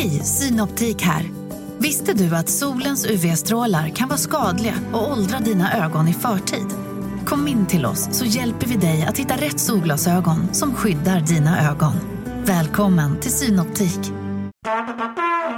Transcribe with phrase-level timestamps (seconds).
[0.00, 1.30] Hej, Synoptik här.
[1.78, 6.66] Visste du att solens UV-strålar kan vara skadliga och åldra dina ögon i förtid?
[7.26, 11.70] Kom in till oss så hjälper vi dig att hitta rätt solglasögon som skyddar dina
[11.70, 11.92] ögon.
[12.44, 14.00] Välkommen till Synoptik.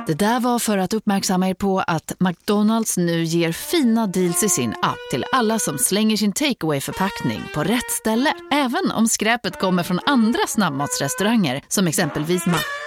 [0.06, 4.48] Det där var för att uppmärksamma er på att McDonalds nu ger fina deals i
[4.48, 8.32] sin app till alla som slänger sin takeaway förpackning på rätt ställe.
[8.52, 12.81] Även om skräpet kommer från andra snabbmatsrestauranger som exempelvis Mac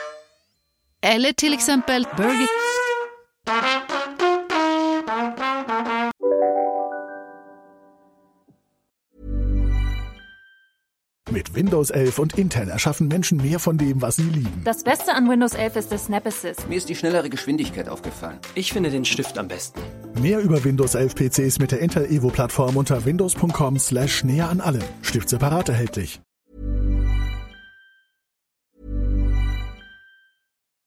[1.08, 2.48] Eller till exempel Burger...
[11.30, 14.62] Mit Windows 11 und Intel erschaffen Menschen mehr von dem, was sie lieben.
[14.64, 16.68] Das Beste an Windows 11 ist das Snap Assist.
[16.70, 18.40] Mir ist die schnellere Geschwindigkeit aufgefallen.
[18.56, 19.82] Ich finde den Stift am besten.
[20.20, 24.60] Mehr über Windows 11 PCs mit der Intel Evo Plattform unter windows.com slash näher an
[24.60, 24.84] allem.
[25.04, 26.20] Stift separat erhältlich.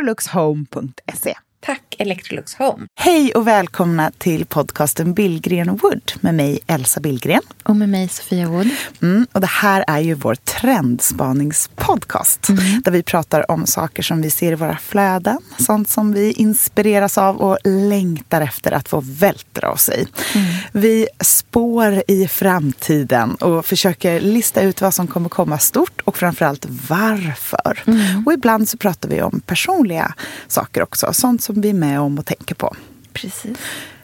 [0.00, 1.34] electroluxhome.se.
[1.66, 2.86] Tack Electrolux Home.
[3.00, 7.42] Hej och välkomna till podcasten Billgren Wood med mig Elsa Billgren.
[7.62, 8.68] Och med mig Sofia Wood.
[9.02, 12.48] Mm, och det här är ju vår trendspaningspodcast.
[12.48, 12.82] Mm.
[12.84, 15.38] Där vi pratar om saker som vi ser i våra flöden.
[15.58, 20.06] Sånt som vi inspireras av och längtar efter att få vältra oss i.
[20.34, 20.46] Mm.
[20.72, 26.66] Vi spår i framtiden och försöker lista ut vad som kommer komma stort och framförallt
[26.88, 27.82] varför.
[27.86, 28.26] Mm.
[28.26, 30.14] Och ibland så pratar vi om personliga
[30.48, 31.12] saker också.
[31.12, 32.76] Sånt som vi är med om och tänker på.
[33.12, 33.58] Precis.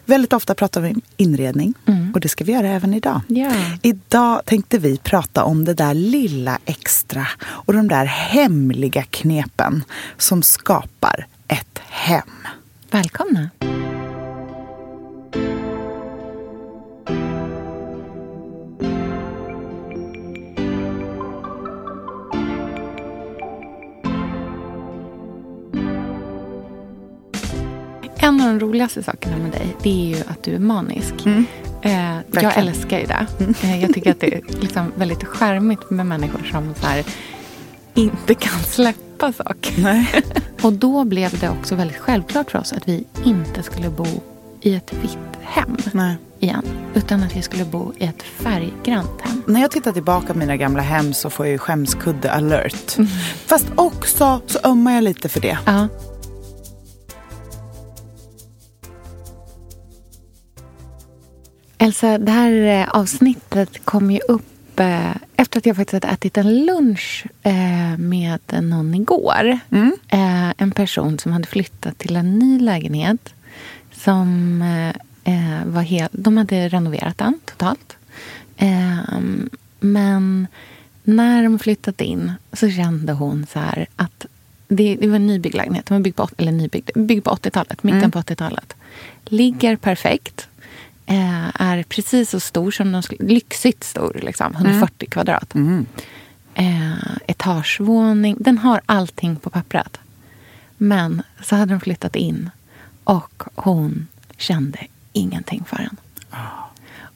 [0.04, 2.12] Väldigt ofta pratar vi om inredning mm.
[2.14, 3.20] och det ska vi göra även idag.
[3.26, 3.52] Ja.
[3.82, 9.84] Idag tänkte vi prata om det där lilla extra och de där hemliga knepen
[10.16, 12.46] som skapar ett hem.
[12.90, 13.50] Välkomna!
[28.22, 31.14] En av de roligaste sakerna med dig det är ju att du är manisk.
[31.26, 31.46] Mm.
[31.82, 33.26] Eh, jag älskar ju det.
[33.38, 33.54] Mm.
[33.62, 37.04] Eh, jag tycker att det är liksom väldigt charmigt med människor som så här,
[37.94, 40.06] inte kan släppa saker.
[40.62, 44.06] Och då blev det också väldigt självklart för oss att vi inte skulle bo
[44.60, 46.16] i ett vitt hem Nej.
[46.38, 46.62] igen.
[46.94, 49.42] Utan att vi skulle bo i ett färggrant hem.
[49.46, 52.98] När jag tittar tillbaka på mina gamla hem så får jag ju skämskudde alert.
[52.98, 53.10] Mm.
[53.46, 55.58] Fast också så ömmar jag lite för det.
[55.66, 55.88] Ja.
[61.82, 66.38] Elsa, det här eh, avsnittet kom ju upp eh, efter att jag faktiskt hade ätit
[66.38, 69.58] en lunch eh, med någon igår.
[69.70, 69.92] Mm.
[70.58, 73.34] En person som hade flyttat till en ny lägenhet.
[73.92, 74.58] Som
[75.64, 77.96] var helt, de hade renoverat den totalt.
[79.80, 80.46] Men
[81.04, 84.26] när de flyttat in så kände hon så här att
[84.68, 85.86] det, det var en nybyggd lägenhet.
[85.86, 88.10] Den var byggd på, eller nybyggd, byggd på 80-talet, mitten mm.
[88.10, 88.74] på 80-talet.
[89.24, 90.48] Ligger perfekt
[91.10, 95.10] eh, är precis så stor som de lyxigt stor, liksom, 140 mm.
[95.10, 95.54] kvadrat.
[95.54, 95.86] Mm.
[96.54, 98.36] Eh, etagevåning.
[98.40, 99.98] Den har allting på pappret.
[100.76, 102.50] Men så hade de flyttat in
[103.04, 104.78] och hon kände
[105.12, 105.96] ingenting för den.
[106.32, 106.60] Oh.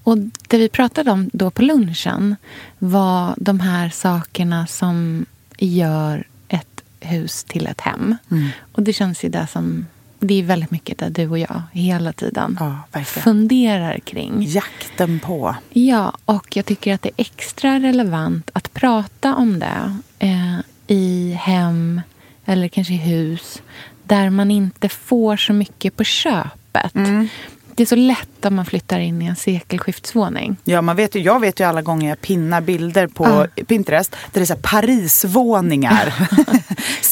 [0.05, 0.19] Och
[0.49, 2.37] det vi pratade om då på lunchen
[2.79, 5.27] var de här sakerna som
[5.59, 8.17] gör ett hus till ett hem.
[8.31, 8.49] Mm.
[8.73, 9.87] Och det känns ju det som
[10.27, 14.43] det är väldigt mycket där du och jag hela tiden Ja, funderar kring.
[14.43, 15.57] Jakten på.
[15.71, 21.33] Ja, och jag tycker att det är extra relevant att prata om det eh, i
[21.41, 22.01] hem
[22.45, 23.63] eller kanske i hus
[24.05, 26.95] där man inte får så mycket på köpet.
[26.95, 27.29] Mm.
[27.77, 30.57] Det är så lätt om man flyttar in i en sekelskiftsvåning.
[30.65, 34.19] Ja, man vet ju, jag vet ju alla gånger jag pinnar bilder på Pinterest där
[34.33, 36.15] det är så här Parisvåningar.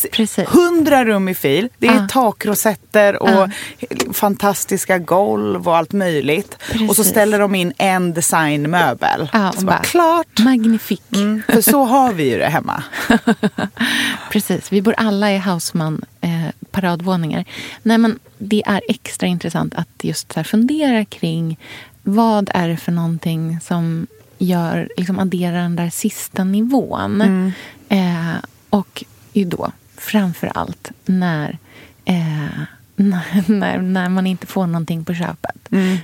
[0.12, 0.48] Precis.
[0.48, 1.68] Hundra rum i fil.
[1.78, 2.08] Det är Ja.
[2.10, 3.48] takrosetter och Ja.
[4.12, 6.56] fantastiska golv och allt möjligt.
[6.70, 7.06] Och så Precis.
[7.08, 9.20] ställer de in en designmöbel.
[9.48, 10.38] Och så bara, bara- klart!
[10.38, 11.02] Magnifik.
[11.14, 12.82] Mm, för så har vi ju det hemma.
[14.30, 16.30] Precis, vi bor alla i Hausman eh,
[16.72, 17.44] paradvåningar.
[17.82, 21.58] Nej, men det är extra intressant att just så fundera kring
[22.02, 24.06] vad är det för någonting som
[24.38, 27.52] gör, liksom adderar den där sista nivån.
[27.88, 28.34] Eh,
[28.70, 31.58] och ju då framför allt när,
[32.04, 32.60] eh,
[33.46, 35.56] när, när, man inte får någonting på köpet.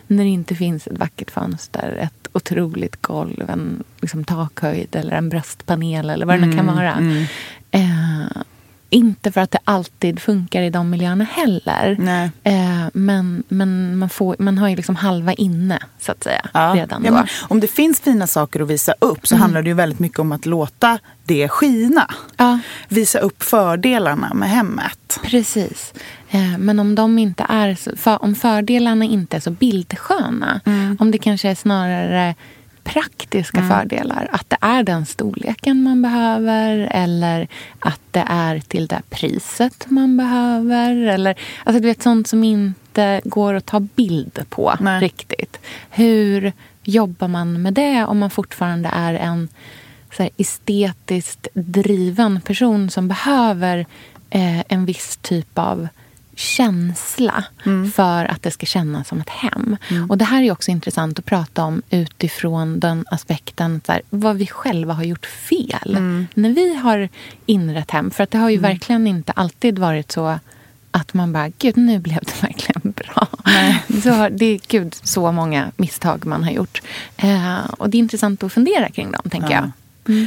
[0.07, 5.29] När det inte finns ett vackert fönster, ett otroligt golv, en liksom, takhöjd eller en
[5.29, 7.27] bröstpanel eller vad det nu kan vara.
[7.71, 8.43] Eh,
[8.91, 11.97] inte för att det alltid funkar i de miljöerna heller.
[12.43, 12.55] Eh,
[12.93, 16.73] men men man, får, man har ju liksom halva inne, så att säga, Ja.
[16.77, 17.25] redan Ja, då.
[17.49, 20.33] om det finns fina saker att visa upp så handlar det ju väldigt mycket om
[20.33, 22.11] att låta det skina.
[22.37, 22.59] Ja.
[22.89, 25.21] Visa upp fördelarna med hemmet.
[25.23, 25.93] Precis.
[26.31, 30.61] Eh, Men om de inte är så, för, om fördelarna inte är så bildsköna,
[30.99, 32.35] om det kanske är snarare
[32.89, 37.49] praktiska fördelar, att det är den storleken man behöver eller
[37.79, 40.95] att det är till det priset man behöver.
[40.97, 45.01] Eller, alltså du vet, sånt som inte går att ta bild på Nej.
[45.01, 45.61] riktigt.
[45.91, 46.53] Hur
[46.83, 49.49] jobbar man med det om man fortfarande är en
[50.17, 53.87] så här, estetiskt driven person som behöver
[54.31, 55.89] eh, en viss typ av
[56.39, 57.45] känsla
[57.95, 59.77] för att det ska kännas som ett hem.
[60.09, 64.37] Och Det här är också intressant att prata om utifrån den aspekten så här, vad
[64.37, 65.97] vi själva har gjort fel
[66.35, 67.09] när vi har
[67.47, 68.11] inrett hem.
[68.11, 70.39] För att det har ju verkligen inte alltid varit så
[70.91, 73.27] att man bara, gud nu blev det verkligen bra.
[74.03, 76.83] Så det är gud så många misstag man har gjort.
[77.17, 80.27] Eh, och det är intressant att fundera kring dem, tänker jag.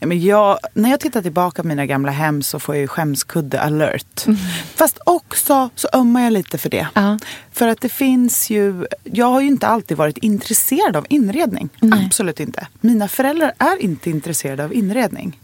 [0.00, 3.60] Men jag, när jag tittar tillbaka på mina gamla hem så får jag ju skämskudde
[3.60, 4.26] alert.
[4.74, 6.88] Fast också så ömmar jag lite för det.
[6.94, 7.18] Ja.
[7.52, 11.68] För att det finns ju, jag har ju inte alltid varit intresserad av inredning.
[11.80, 12.04] Nej.
[12.06, 12.66] Absolut inte.
[12.80, 15.38] Mina föräldrar är inte intresserade av inredning.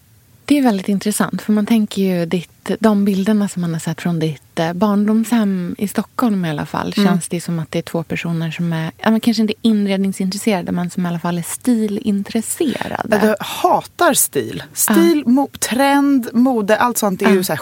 [0.48, 4.00] Det är väldigt intressant, för man tänker ju ditt, de bilderna som man har sett
[4.02, 7.82] från ditt eh, barndomshem i Stockholm i alla fall, känns det som att det är
[7.82, 13.20] två personer som är, ja, kanske inte inredningsintresserade, men som i alla fall är stilintresserade.
[13.26, 14.62] Jag hatar stil.
[14.72, 17.60] Stil, mo, trend, mode, allt sånt är ju så här...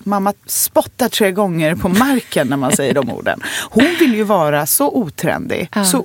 [0.00, 3.40] Mamma spottar tre gånger på marken när man säger de orden.
[3.70, 5.84] Hon vill ju vara så otrendig, Ja.
[5.84, 6.04] så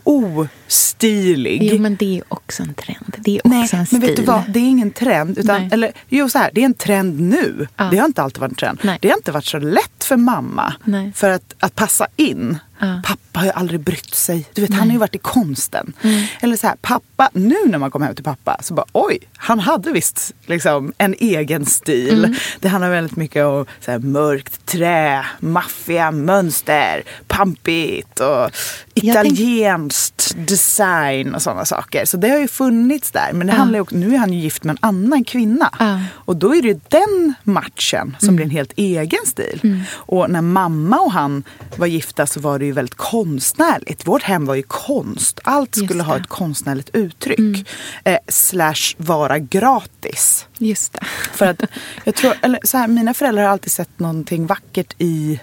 [0.74, 1.64] ostilig.
[1.74, 3.16] Jo, men det är också en trend.
[3.18, 4.00] Det är också Nej, en men stil.
[4.02, 4.42] vet du vad?
[4.50, 5.38] Det är ingen trend.
[5.38, 5.70] Utan, Nej.
[5.72, 7.68] eller, jo, så här, det är en trend nu.
[7.78, 7.84] Ja.
[7.92, 8.80] Det har inte alltid varit en trend.
[8.84, 8.98] Nej.
[9.02, 11.12] Det har inte varit så lätt för mamma Nej.
[11.16, 12.58] för att, att passa in.
[12.80, 13.02] Ja.
[13.06, 14.46] Pappa har ju aldrig brytt sig.
[14.54, 15.94] Du vet, han har ju varit i konsten.
[16.02, 16.24] Mm.
[16.42, 19.60] Eller så här, pappa, nu när man kommer hem till pappa så bara oj, han
[19.60, 22.24] hade visst liksom, en egen stil.
[22.26, 22.36] Mm.
[22.60, 28.52] Det handlar väldigt mycket om så här, mörkt trä, maffiga mönster, pampigt och Jag
[28.94, 32.06] tänk- italienskt design och sådana saker.
[32.06, 33.34] Så det har ju funnits där.
[33.34, 36.00] Men det handlar också, nu är han ju gift med en annan kvinna.
[36.14, 39.84] Och då är det ju den matchen som blir en helt egen stil.
[39.92, 41.44] Och när mamma och han
[41.78, 44.08] var gifta så var det ju väldigt konstnärligt.
[44.08, 45.40] Vårt hem var ju konst.
[45.44, 47.68] Allt skulle ha ett konstnärligt uttryck.
[48.04, 50.48] Eh, slash vara gratis.
[50.58, 51.00] Just det.
[51.34, 51.62] För att
[52.04, 55.40] jag tror, eller så här, mina föräldrar har alltid sett någonting vackert i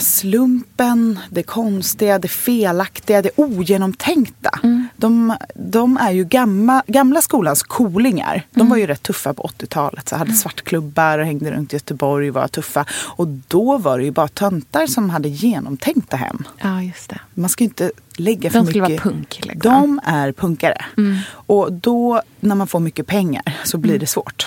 [0.00, 4.50] slumpen, det konstiga, det felaktiga, det ogenomtänkta.
[4.96, 8.42] De, de är ju gamla, gamla skolans coolingar.
[8.50, 10.08] De var ju rätt tuffa på 80-talet.
[10.08, 12.84] Så hade svartklubbar och hängde runt i Göteborg och var tuffa.
[12.90, 16.44] Och då var det ju bara töntar som hade genomtänkta hem.
[16.62, 17.20] Ja, just det.
[17.34, 19.04] Man ska ju inte lägga för De skulle mycket...
[19.04, 19.40] vara punk.
[19.42, 19.72] Liksom.
[19.72, 20.84] De är punkare.
[21.30, 24.46] Och då när man får mycket pengar så blir det svårt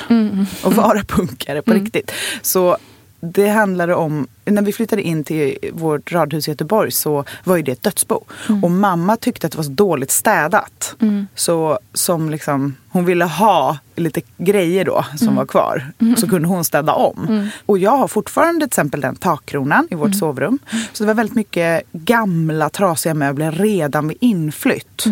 [0.63, 2.11] att vara punkare på riktigt.
[2.41, 2.77] Så
[3.21, 7.63] det handlade om, när vi flyttade in till vårt radhus i Göteborg så var ju
[7.63, 8.23] det ett dödsbo.
[8.63, 10.95] Och mamma tyckte att det var så dåligt städat.
[11.35, 15.91] Så som liksom, hon ville ha lite grejer då som var kvar.
[16.17, 17.49] Så kunde hon städa om.
[17.65, 20.59] Och jag har fortfarande till exempel den takkronan i vårt sovrum.
[20.93, 25.03] Så det var väldigt mycket gamla trasiga möbler redan vid inflytt.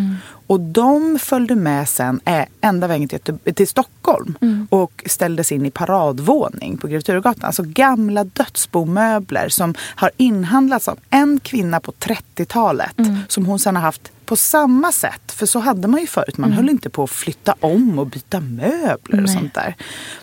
[0.50, 4.68] Och de följde med sen eh, ända vägen till, till Stockholm Mm.
[4.72, 7.44] och ställdes in i paradvåning på Grev Turegatan.
[7.46, 13.16] Alltså gamla dödsbomöbler som har inhandlats av en kvinna på 30-talet Mm.
[13.28, 15.32] som hon sen har haft på samma sätt.
[15.32, 16.38] För så hade man ju förut.
[16.38, 19.24] Man höll inte på att flytta om och byta möbler och Mm.
[19.26, 19.34] Nej.
[19.34, 19.76] sånt där.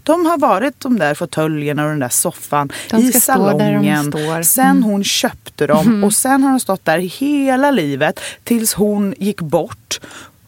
[0.03, 4.13] De har varit de där fåtöljerna och den där soffan De i salongen.
[4.13, 4.45] Mm.
[4.45, 9.41] Sen hon köpte dem och sen har de stått där hela livet tills hon gick
[9.41, 10.01] bort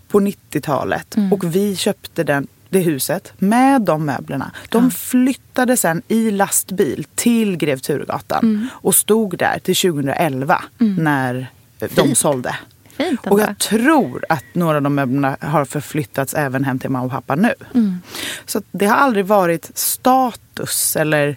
[0.08, 1.16] på 90-talet.
[1.16, 1.32] Mm.
[1.32, 4.50] Och vi köpte den, det huset med de möblerna.
[4.68, 8.68] De flyttade sen i lastbil till Grev Turegatan Mm.
[8.72, 11.46] och stod där till 2011 när
[11.94, 12.56] de sålde.
[12.98, 13.40] Fint Och ändå.
[13.40, 17.34] jag tror att några av de möblerna har förflyttats även hem till mamma och pappa
[17.34, 17.54] nu.
[17.74, 17.98] Mm.
[18.46, 21.36] Så det har aldrig varit status eller...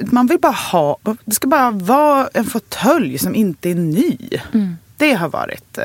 [0.00, 0.98] Man vill bara ha...
[1.24, 4.18] Det ska bara vara en fåtölj som inte är ny.
[4.54, 4.76] Mm.
[4.96, 5.84] Det har varit eh,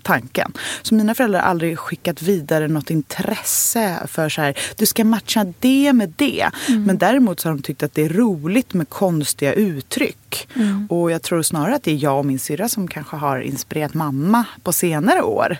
[0.00, 0.52] tanken.
[0.82, 5.46] Så mina föräldrar har aldrig skickat vidare något intresse för så här, du ska matcha
[5.60, 6.50] det med det.
[6.68, 6.84] Mm.
[6.84, 10.48] Men däremot så har de tyckt att det är roligt med konstiga uttryck.
[10.54, 10.86] Mm.
[10.90, 13.94] Och jag tror snarare att det är jag och min syrra som kanske har inspirerat
[13.94, 15.58] mamma på senare år.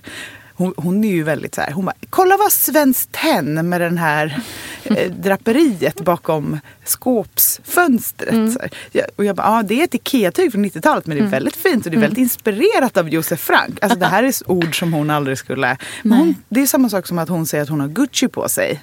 [0.60, 3.98] Hon, hon är ju väldigt så här, hon bara, kolla vad Svenskt Tenn med den
[3.98, 4.40] här
[4.84, 8.32] eh, draperiet bakom skåpsfönstret.
[8.32, 8.52] Mm.
[8.52, 8.70] Så här.
[8.92, 11.56] Ja, och jag bara, ja det är ett Ikea-tyg från 90-talet men det är väldigt
[11.56, 13.78] fint och det är väldigt inspirerat av Josef Frank.
[13.80, 15.76] Alltså det här är ord som hon aldrig skulle...
[16.02, 18.48] Men hon, det är samma sak som att hon säger att hon har Gucci på
[18.48, 18.82] sig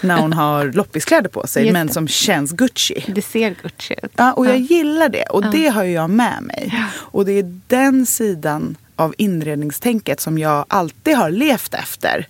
[0.00, 3.04] när hon har loppiskläder på sig Just men som känns Gucci.
[3.06, 4.12] Det ser Gucci ut.
[4.16, 5.24] Ja, och jag gillar det.
[5.24, 6.74] Och det har ju jag med mig.
[6.94, 12.26] Och det är den sidan av inredningstänket som jag alltid har levt efter.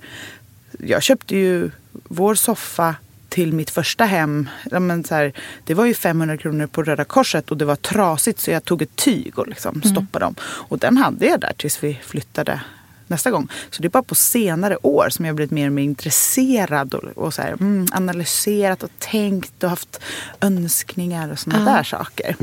[0.79, 2.95] Jag köpte ju vår soffa
[3.29, 4.49] till mitt första hem.
[4.71, 5.33] Men så här,
[5.65, 8.83] det var ju 500 kronor på Röda Korset och det var trasigt så jag tog
[8.83, 10.35] ett tyg och liksom stoppade dem.
[10.43, 12.61] Och den hade jag där tills vi flyttade
[13.07, 13.49] nästa gång.
[13.71, 17.05] Så det är bara på senare år som jag blivit mer och mer intresserad och,
[17.05, 20.01] och så här, mm, analyserat och tänkt och haft
[20.41, 21.65] önskningar och såna Ja.
[21.65, 22.37] där saker.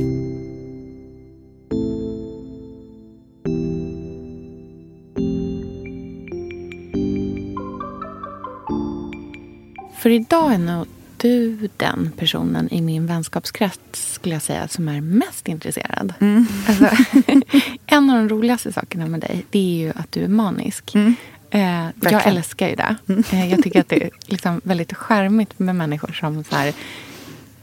[10.05, 15.01] För idag är nog du den personen i min vänskapskrets skulle jag säga som är
[15.01, 16.13] mest intresserad.
[16.19, 16.47] Mm.
[16.67, 16.89] Alltså,
[17.85, 20.95] en av de roligaste sakerna med dig det är ju att du är manisk.
[20.95, 21.15] Mm.
[21.49, 21.61] Eh,
[22.01, 22.13] jag.
[22.13, 22.21] Mm.
[22.25, 22.95] älskar ju det.
[23.31, 26.73] Eh, jag tycker att det är liksom väldigt charmigt med människor som så här,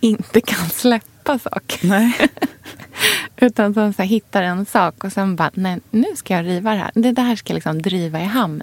[0.00, 1.88] inte kan släppa saker.
[1.88, 2.12] Nej.
[3.42, 6.70] Utan som så här, hittar en sak och sen bara, nej, nu ska jag riva
[6.70, 6.90] det här.
[6.94, 8.62] Det där ska jag liksom driva i hamn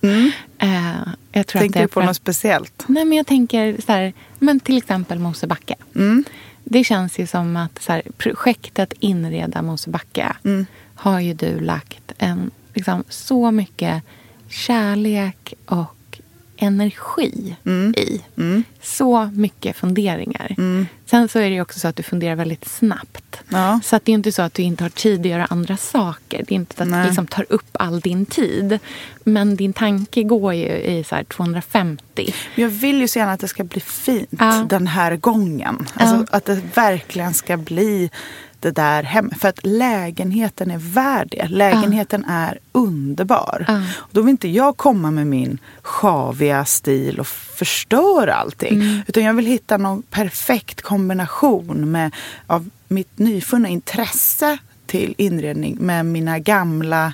[0.00, 0.32] nu.
[0.58, 0.96] Eh,
[1.32, 2.84] jag tror att Tänker är du på något att- speciellt?
[2.86, 5.74] Nej, men jag tänker så här, men till exempel Mosebacke.
[5.94, 6.24] Mm.
[6.64, 10.66] Det känns ju som att så här, projektet Inreda Mosebacke Mm.
[10.94, 14.02] har ju du lagt en, liksom, så mycket
[14.48, 15.96] kärlek och
[16.60, 17.94] energi Mm.
[17.96, 18.20] i.
[18.82, 20.56] Så mycket funderingar.
[21.06, 23.40] Sen så är det ju också så att du funderar väldigt snabbt.
[23.48, 23.80] Ja.
[23.84, 26.44] Så att det är inte så att du inte har tid att göra andra saker.
[26.48, 27.00] Det är inte så att Nej.
[27.00, 28.78] det liksom tar upp all din tid.
[29.24, 32.34] Men din tanke går ju i så här 250.
[32.54, 34.66] Jag vill ju så gärna att det ska bli fint Ja.
[34.68, 35.86] den här gången.
[35.94, 38.10] Alltså att det verkligen ska bli
[38.60, 39.30] det där hem.
[39.30, 41.48] För att lägenheten är värd det.
[41.48, 43.64] Lägenheten är underbar.
[43.68, 43.82] Ja.
[44.10, 48.74] Då vill inte jag komma med min sjaviga stil och förstöra allting.
[48.74, 49.00] Mm.
[49.06, 52.14] Utan jag vill hitta någon perfekt kombination med,
[52.46, 57.12] av mitt nyfunna intresse till inredning med mina gamla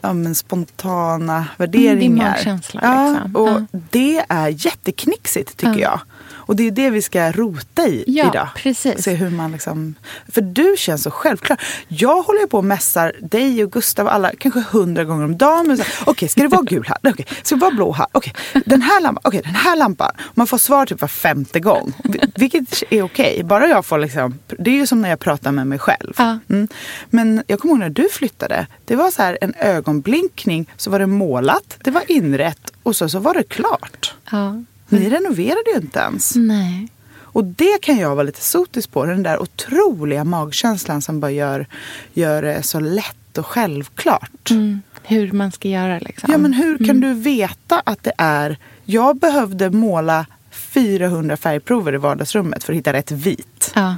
[0.00, 2.28] ja, men spontana värderingar.
[2.30, 3.36] magkänsla, Ja, liksom.
[3.36, 3.66] och Ja.
[3.90, 5.78] det är jätteknixigt tycker Ja.
[5.78, 6.00] jag.
[6.48, 8.48] Och det är det vi ska rota i Ja, idag.
[8.56, 9.02] precis.
[9.04, 9.94] Se hur man liksom,
[10.28, 11.60] för du känns så självklar.
[11.88, 15.36] Jag håller ju på och mässar dig och Gustav och alla kanske hundra gånger om
[15.38, 15.78] dagen.
[16.04, 17.12] Okej, ska det vara gul här?
[17.12, 18.06] Okej, ska det vara blå här?
[18.12, 18.34] Okej,
[18.66, 19.20] den här lampan?
[19.24, 20.10] Okej, den här lampan.
[20.34, 21.92] Man får svar typ var femte gång.
[22.04, 23.42] vil- Vilket är okej.
[23.44, 26.14] Bara jag får liksom, det är ju som när jag pratar med mig själv.
[26.18, 26.38] Ja.
[26.50, 26.68] Mm.
[27.10, 28.66] Men jag kommer ihåg när du flyttade.
[28.84, 30.70] Det var så här en ögonblinkning.
[30.76, 34.14] Så var det målat, det var inrätt och så, så var det klart.
[34.30, 34.62] Ja.
[34.88, 36.32] Ni renoverade ju inte ens.
[36.36, 36.88] Nej.
[37.22, 39.04] Och det kan jag vara lite sotisk på.
[39.06, 41.66] Den där otroliga magkänslan som bara gör,
[42.14, 44.50] gör det så lätt och självklart.
[44.50, 44.82] Mm.
[45.02, 46.32] Hur man ska göra liksom.
[46.32, 48.58] Ja men hur kan du veta att det är...
[48.84, 53.72] Jag behövde måla 400 färgprover i vardagsrummet för att hitta rätt vit.
[53.74, 53.96] Ja.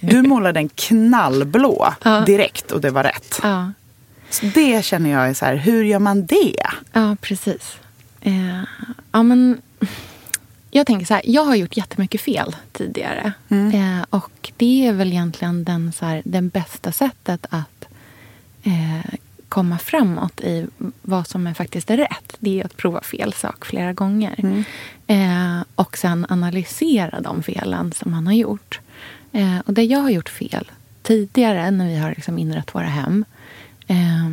[0.00, 2.20] Du målade en knallblå Ja.
[2.20, 3.40] direkt och det var rätt.
[3.42, 3.72] ja.
[4.30, 6.56] Så det känner jag är så här, hur gör man det?
[6.92, 7.76] Ja, precis.
[8.20, 8.60] Eh,
[9.12, 9.60] ja, men,
[10.70, 13.32] jag tänker så här, jag har gjort jättemycket fel tidigare.
[13.74, 17.88] Eh, och det är väl egentligen den, så här, den bästa sättet att
[18.62, 19.14] eh,
[19.48, 20.66] komma framåt i
[21.02, 24.34] vad som är faktiskt är rätt, det är att prova fel sak flera gånger.
[24.38, 24.64] Mm.
[25.06, 28.80] Eh, och sen analysera de felen som man har gjort.
[29.32, 30.70] Eh, och det jag har gjort fel
[31.02, 33.24] tidigare när vi har liksom inrett våra hem,
[33.86, 34.30] eh,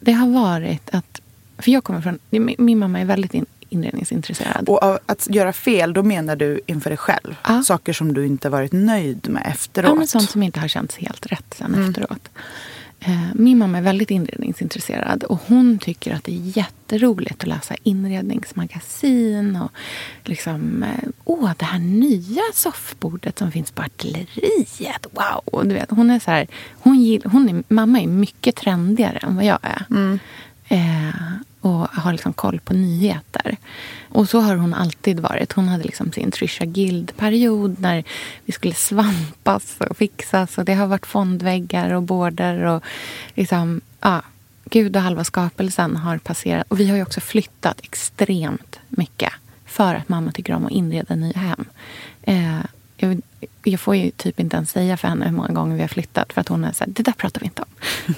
[0.00, 1.20] det har varit att...
[1.58, 2.18] För jag kommer från...
[2.30, 4.68] Min, min mamma är väldigt in, inredningsintresserad.
[4.68, 7.36] Och att göra fel, då menar du inför dig själv?
[7.48, 7.62] Ja.
[7.62, 9.88] Saker som du inte varit nöjd med efteråt?
[9.90, 12.28] Ja, men sånt som inte har känts helt rätt sen efteråt.
[13.00, 17.74] Eh, Min mamma är väldigt inredningsintresserad och hon tycker att det är jätteroligt att läsa
[17.82, 19.70] inredningsmagasin och
[20.24, 25.64] liksom, eh, åh, det här nya soffbordet som finns på artilleriet, wow!
[25.68, 29.36] Du vet, hon är så här, hon gill, hon är, mamma är mycket trendigare än
[29.36, 29.84] vad jag är.
[30.68, 31.08] Eh,
[31.60, 33.56] och har liksom koll på nyheter.
[34.08, 35.52] Och så har hon alltid varit.
[35.52, 38.04] Hon hade liksom sin Trisha Guild-period när
[38.44, 40.58] vi skulle svampas och fixas.
[40.58, 42.82] Och det har varit fondväggar och border och
[43.34, 44.22] liksom, ja,
[44.64, 46.66] Gud och halva skapelsen har passerat.
[46.68, 49.32] Och vi har ju också flyttat extremt mycket
[49.66, 51.64] för att mamma tycker om att inreda nya hem.
[52.22, 52.64] Eh,
[53.02, 53.20] jag,
[53.64, 56.32] jag får ju typ inte ens säga för henne hur många gånger vi har flyttat
[56.32, 58.14] för att hon är så här, det där pratar vi inte om.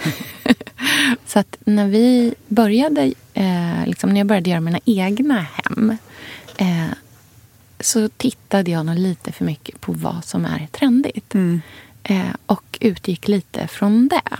[1.26, 5.96] så att när vi började, eh, liksom när jag började göra mina egna hem
[6.56, 6.86] eh,
[7.80, 11.34] så tittade jag nog lite för mycket på vad som är trendigt.
[12.02, 14.36] Eh, och utgick lite från det.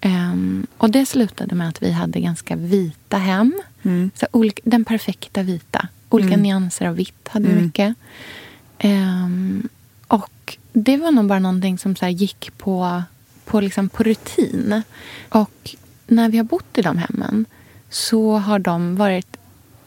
[0.00, 3.62] Ehm, och det slutade med att vi hade ganska vita hem.
[4.14, 5.88] Så olika, den perfekta vita.
[6.08, 7.94] Olika nyanser av vitt hade vi mycket.
[8.80, 9.68] Ehm,
[10.06, 13.02] och det var nog bara någonting som så gick på,
[13.44, 14.82] på, liksom på rutin.
[15.28, 17.44] Och när vi har bott i de hemmen
[17.90, 19.36] så har de varit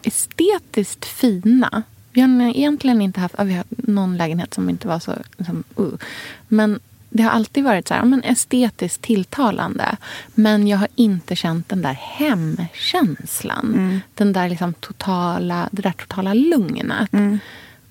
[0.03, 1.83] estetiskt fina.
[2.11, 3.35] Vi har egentligen inte haft...
[3.37, 5.13] ja, Vi har någon lägenhet som inte var så...
[5.37, 5.93] Liksom, uh.
[6.47, 9.97] Men det har alltid varit så här, men estetiskt tilltalande.
[10.33, 14.01] Men jag har inte känt den där hemkänslan.
[14.13, 17.09] Den där liksom totala, det där totala lugnet.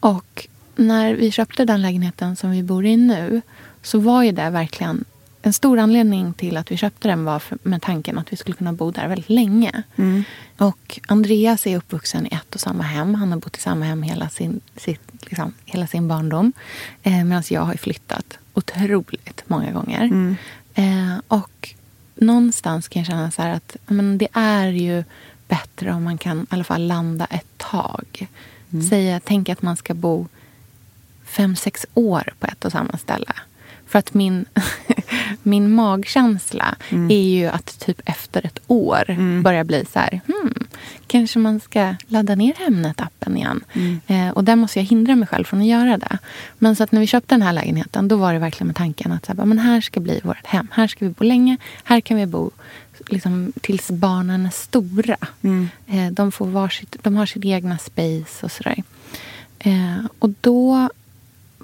[0.01, 3.43] Och när vi köpte den lägenheten som vi bor i nu
[3.83, 5.05] så var ju det verkligen
[5.43, 8.57] en stor anledning till att vi köpte den var för, med tanken att vi skulle
[8.57, 9.83] kunna bo där väldigt länge.
[10.59, 13.14] Och Andreas är uppvuxen i ett och samma hem.
[13.14, 16.52] Han har bott i samma hem hela sin, sitt, liksom, hela sin barndom.
[17.02, 20.37] Eh, Medan jag har flyttat otroligt många gånger.
[20.75, 21.75] Eh, och
[22.14, 25.05] någonstans kan jag känna så här att men det är ju
[25.49, 28.29] bättre om man kan i alla fall landa ett tag.
[28.90, 30.27] Säga, tänk att man ska bo
[31.33, 33.33] fem, sex år på ett och samma ställe.
[33.87, 34.45] För att min,
[35.42, 39.05] min magkänsla är ju att typ efter ett år
[39.42, 40.66] börja bli så här, hmm,
[41.07, 43.64] kanske man ska ladda ner Hemnet-appen igen.
[44.07, 46.18] Eh, och där måste jag hindra mig själv från att göra det.
[46.59, 49.12] Men så att när vi köpte den här lägenheten, då var det verkligen med tanken
[49.12, 50.68] att så här, men här ska bli vårt hem.
[50.73, 51.57] Här ska vi bo länge.
[51.85, 52.51] Här kan vi bo
[53.09, 55.16] liksom, tills barnen är stora.
[55.87, 58.83] Eh, de, får varsitt, de har sitt egna space och sådär.
[59.59, 60.88] Eh, och då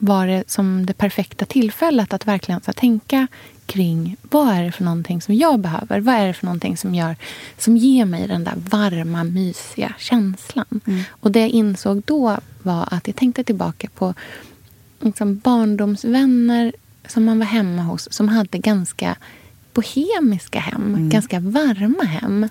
[0.01, 3.27] var det som det perfekta tillfället att verkligen så tänka
[3.67, 6.01] kring vad är det för någonting som jag behöver?
[6.01, 7.17] Vad är det för någonting som, gör,
[7.59, 10.81] som ger mig den där varma, mysiga känslan?
[11.11, 14.15] Och det jag insåg då var att jag tänkte tillbaka på
[15.01, 16.73] liksom barndomsvänner
[17.07, 19.17] som man var hemma hos som hade ganska
[19.73, 22.49] bohemiska hem, ganska varma hem.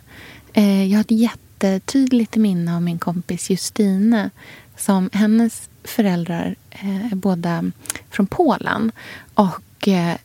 [0.54, 4.30] Eh, jag har ett jättetydligt minne av min kompis Justine
[4.78, 7.72] som hennes föräldrar eh, båda
[8.10, 8.92] från Polen.
[9.34, 10.16] Och eh,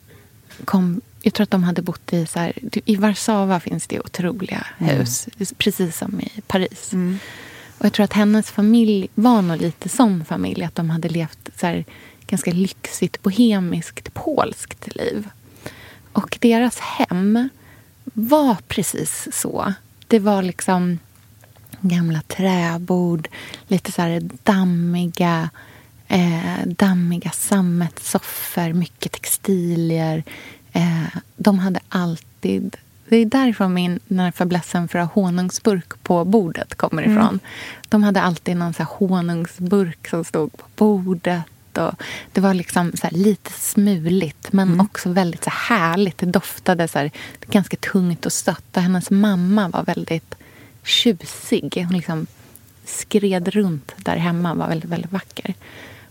[0.64, 2.26] kom, jag tror att de hade bott i...
[2.26, 2.52] Så här,
[2.84, 6.92] I Warszawa finns det otroliga hus, precis som i Paris.
[7.78, 10.64] Och jag tror att hennes familj var nog lite sån familj.
[10.64, 11.84] Att de hade levt så här,
[12.26, 15.28] ganska lyxigt, bohemiskt, polskt liv.
[16.12, 17.48] Och deras hem
[18.04, 19.74] var precis så.
[20.08, 20.98] Det var liksom
[21.80, 23.28] gamla träbord,
[23.66, 25.50] lite så här dammiga,
[26.08, 30.22] eh, dammiga sammetssoffor, mycket textilier.
[30.72, 32.76] Eh, de hade alltid...
[33.08, 37.40] Det är därifrån min den här fäblessen för att ha honungsburk på bordet kommer ifrån.
[37.88, 41.78] De hade alltid någon så här honungsburk som stod på bordet.
[41.78, 41.92] Och
[42.32, 46.18] det var liksom så lite smuligt, men också väldigt så här härligt.
[46.18, 47.10] Det doftade så
[47.46, 48.76] ganska tungt och sött.
[48.76, 50.34] Och hennes mamma var väldigt
[50.84, 51.84] tjusig.
[51.86, 52.26] Hon liksom
[52.84, 55.54] skred runt där hemma var väldigt, väldigt vacker.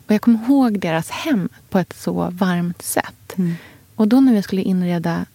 [0.06, 3.36] Och jag kommer ihåg deras hem på ett så varmt sätt.
[3.96, 5.26] Och då när vi skulle inreda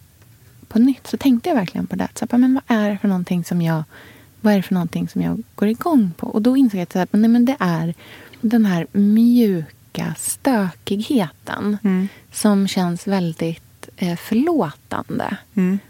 [0.67, 2.09] på nytt så tänkte jag verkligen på det.
[2.15, 3.83] Så här, men vad är det för någonting som jag
[4.41, 6.27] vad är det för någonting som jag går igång på?
[6.27, 7.93] Och då insåg jag att så här, nej, men det är
[8.41, 11.77] den här mjuka stökigheten
[12.31, 15.37] som känns väldigt eh, förlåtande.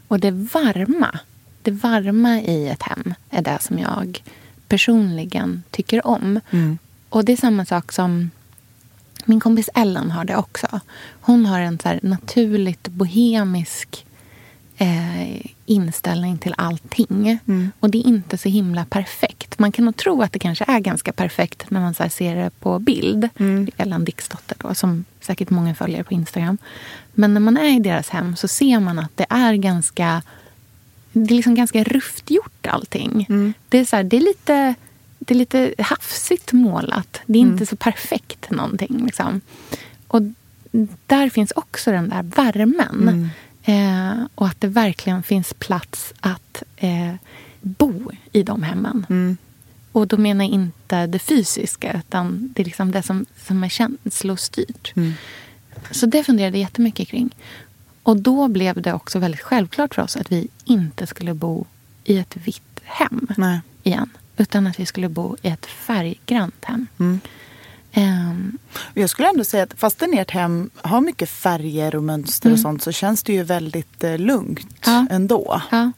[0.07, 1.19] Och det varma,
[1.67, 4.23] det varma i ett hem är det som jag
[4.67, 6.39] personligen tycker om.
[6.51, 6.77] Mm.
[7.09, 8.31] Och det är samma sak som
[9.25, 10.79] min kompis Ellen har det också.
[11.21, 14.05] Hon har en så naturligt bohemisk
[14.77, 17.39] eh, inställning till allting.
[17.47, 17.71] Mm.
[17.79, 19.59] Och det är inte så himla perfekt.
[19.59, 22.49] Man kan nog tro att det kanske är ganska perfekt när man så ser det
[22.59, 23.29] på bild.
[23.39, 23.67] Mm.
[23.77, 26.57] Ellen Dixdotter då, som säkert många följer på Instagram.
[27.13, 30.21] Men när man är i deras hem så ser man att det är ganska
[31.11, 33.25] det är liksom ganska rufft gjort allting.
[33.29, 33.53] Mm.
[33.69, 34.75] Det, är så här, det, är lite,
[35.19, 37.21] det är lite hafsigt målat.
[37.25, 37.53] Det är Mm.
[37.53, 39.05] inte så perfekt någonting.
[39.05, 39.41] Liksom.
[40.07, 40.21] Och
[41.05, 43.01] där finns också den där värmen.
[43.09, 43.29] Mm.
[43.63, 47.13] Eh, och att det verkligen finns plats att eh,
[47.61, 49.05] bo i de hemmen.
[49.09, 49.37] Mm.
[49.91, 53.69] Och då menar jag inte det fysiska utan det är liksom det som, som är
[53.69, 54.93] känslostyrt.
[54.95, 55.13] Mm.
[55.91, 57.35] Så det funderade jag jättemycket kring.
[58.07, 61.65] Och då blev det också väldigt självklart för oss att vi inte skulle bo
[62.03, 63.59] i ett vitt hem Nej.
[63.83, 64.09] igen.
[64.37, 66.87] Utan att vi skulle bo i ett färggrant hem.
[66.99, 67.19] Mm.
[67.91, 68.57] Ehm,
[68.93, 72.61] Jag skulle ändå säga att fastän ert hem har mycket färger och mönster och Mm.
[72.63, 75.05] sånt så känns det ju väldigt eh, lugnt Ja.
[75.09, 75.61] ändå.
[75.71, 75.91] ja.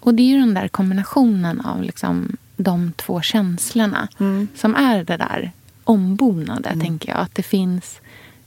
[0.00, 4.48] Och det är ju den där kombinationen av liksom de två känslorna Mm.
[4.56, 5.52] som är det där
[5.84, 7.18] ombonade, tänker jag.
[7.20, 8.00] Att det finns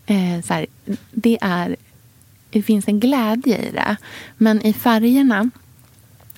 [0.05, 0.65] eh, så här,
[1.11, 1.75] det är
[2.49, 3.95] det finns en glädje i det.
[4.37, 5.49] Men i färgerna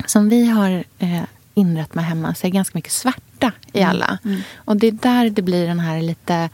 [0.05, 1.21] som vi har eh,
[1.53, 4.17] inrett med hemma så är det ganska mycket svarta i alla.
[4.55, 6.49] Och det är där det blir den här lite...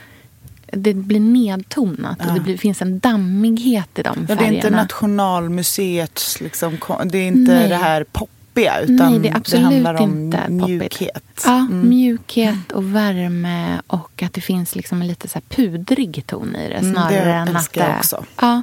[0.72, 4.36] Det blir nedtonat och det blir, finns en dammighet i de Ja, färgerna.
[4.42, 7.70] det är inte Nationalmuseets, liksom, det är inte Nej.
[7.70, 10.68] det här poppiga utan Nej, det är absolut handlar om inte poppigt.
[10.68, 11.44] mjukhet.
[11.46, 11.90] Ja, Mm.
[11.90, 16.70] mjukhet och värme och att det finns liksom en lite så här pudrig ton i
[16.70, 16.76] det.
[16.76, 18.26] Mm, Snarare det än att älskar jag det- också.
[18.42, 18.62] Ja.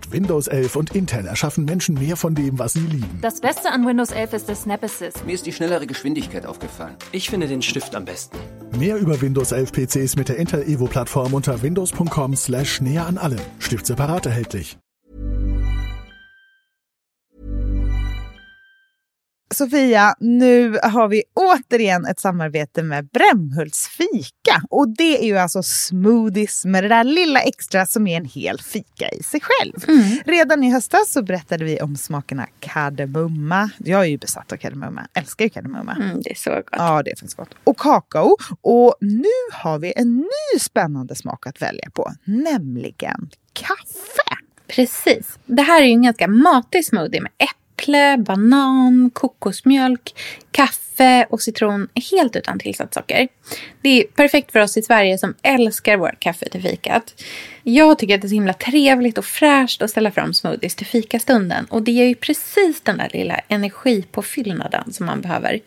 [0.00, 3.18] Mit Windows 11 und Intel erschaffen Menschen mehr von dem, was sie lieben.
[3.20, 5.26] Das Beste an Windows 11 ist der Snap Assist.
[5.26, 6.96] Mir ist die schnellere Geschwindigkeit aufgefallen.
[7.12, 8.38] Ich finde den Stift am besten.
[8.78, 13.18] Mehr über Windows 11 PCs mit der Intel Evo Plattform unter windows.com slash näher an
[13.18, 13.40] allem.
[13.58, 14.78] Stift separat erhältlich.
[19.54, 24.62] Sofia, nu har vi återigen ett samarbete med Brämhults fika.
[24.70, 28.60] Och det är ju alltså smoothies med det där lilla extra som är en hel
[28.60, 30.02] fika i sig själv.
[30.24, 33.70] Redan i höstas så berättade vi om smakerna kardemumma.
[33.78, 35.92] Jag är ju besatt av kardemumma, älskar ju kardemumma.
[35.92, 36.64] Mm, det är så gott.
[36.72, 37.50] Ja, det finns gott.
[37.64, 38.36] Och kakao.
[38.60, 44.36] Och nu har vi en ny spännande smak att välja på, nämligen kaffe.
[44.66, 45.38] Precis.
[45.46, 47.59] Det här är ju en ganska matig smoothie med äpple,
[48.16, 50.12] banan, kokosmjölk,
[50.52, 53.28] kaffe och citron helt utan tillsatssocker.
[53.82, 57.22] Det är perfekt för oss i Sverige som älskar vårt kaffe till fikat.
[57.62, 60.86] Jag tycker att det är så himla trevligt och fräscht att ställa fram smoothies till
[60.86, 61.64] fikastunden.
[61.64, 65.60] Och det ger ju precis den där lilla energipåfyllnaden som man behöver.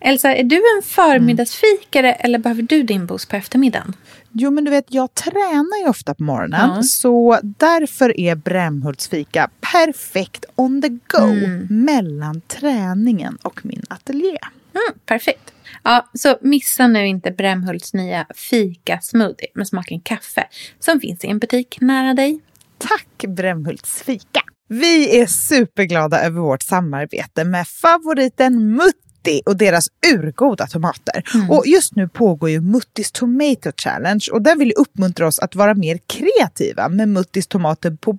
[0.00, 3.92] Elsa, är du en förmiddagsfikare eller behöver du din boost på eftermiddagen?
[4.32, 6.70] Jo, men du vet, jag tränar ju ofta på morgonen.
[6.76, 6.82] Ja.
[6.82, 11.66] Så därför är Brämhults fika perfekt on the go Mm.
[11.70, 13.82] mellan träningen och min
[14.12, 14.38] ateljé.
[14.74, 15.52] Mm, perfekt.
[15.82, 20.48] Ja, så missa nu inte Brämhults nya fika-smoothie med smaken kaffe
[20.78, 22.40] som finns i en butik nära dig.
[22.78, 24.40] Tack Brämhults fika!
[24.68, 31.22] Vi är superglada över vårt samarbete med favoriten Mutti och deras urgoda tomater.
[31.50, 35.74] Och just nu pågår ju Muttis Tomato Challenge och den vill uppmuntra oss att vara
[35.74, 38.18] mer kreativa med Muttis tomater på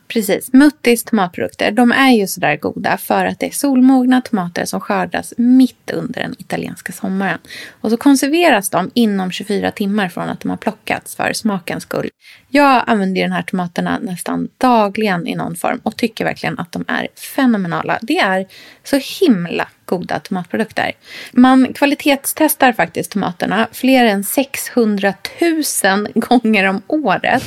[0.13, 0.53] Precis.
[0.53, 5.33] Muttis tomatprodukter, de är ju sådär goda för att det är solmogna tomater som skördas
[5.37, 7.39] mitt under den italienska sommaren.
[7.81, 12.09] Och så konserveras de inom 24 timmar från att de har plockats för smakens skull.
[12.53, 16.85] Jag använder de här tomaterna nästan dagligen i någon form och tycker verkligen att de
[16.87, 17.99] är fenomenala.
[18.01, 18.45] Det är
[18.83, 20.91] så himla goda tomatprodukter.
[21.31, 25.13] Man kvalitetstestar faktiskt tomaterna fler än 600
[25.83, 27.43] 000 gånger om året.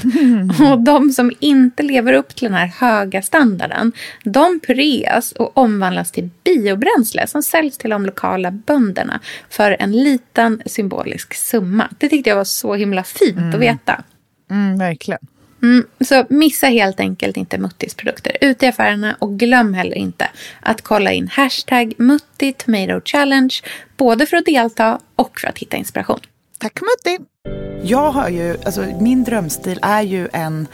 [0.71, 3.93] Och de som inte lever upp till den här höga standarden,
[4.25, 10.63] de pureas och omvandlas till biobränsle som säljs till de lokala bönderna för en liten
[10.67, 11.89] symbolisk summa.
[11.99, 14.05] Det tyckte jag var så himla fint att veta.
[14.51, 15.21] Mm, verkligen.
[15.63, 20.31] Mm, så missa helt enkelt inte Muttis produkter ute i affärerna och glöm heller inte
[20.61, 23.55] att kolla in hashtag Mutti Tomato Challenge
[23.97, 26.21] både för att delta och för att hitta inspiration.
[26.59, 27.25] Tack Mutti!
[27.83, 30.67] Jag har ju, alltså min drömstil är ju en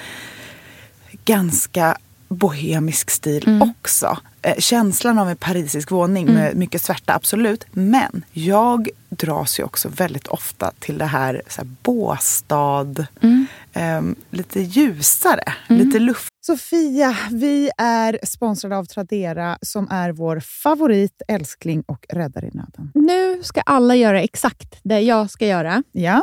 [1.25, 1.97] ganska
[2.31, 3.71] bohemisk stil mm.
[3.71, 4.19] också.
[4.43, 6.35] Eh, känslan av en parisisk våning mm.
[6.35, 7.67] med mycket svärta, absolut.
[7.71, 13.47] Men jag dras ju också väldigt ofta till det här, så här båstad, mm.
[13.73, 15.83] eh, lite ljusare, mm.
[15.83, 16.29] lite luft.
[16.47, 22.93] Sofia, vi är sponsrade av Tradera som är vår favorit, älskling och räddare i nöden.
[22.95, 25.83] Nu ska alla göra exakt det jag ska göra.
[25.93, 26.23] Ja.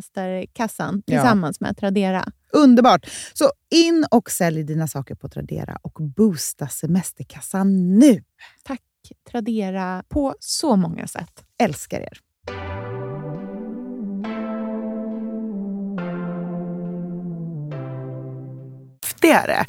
[0.01, 1.67] semesterkassan tillsammans ja.
[1.67, 2.25] med Tradera.
[2.53, 3.09] Underbart!
[3.33, 8.23] Så in och sälj dina saker på Tradera och boosta semesterkassan nu.
[8.63, 8.81] Tack
[9.31, 11.43] Tradera på så många sätt.
[11.57, 12.21] Älskar er!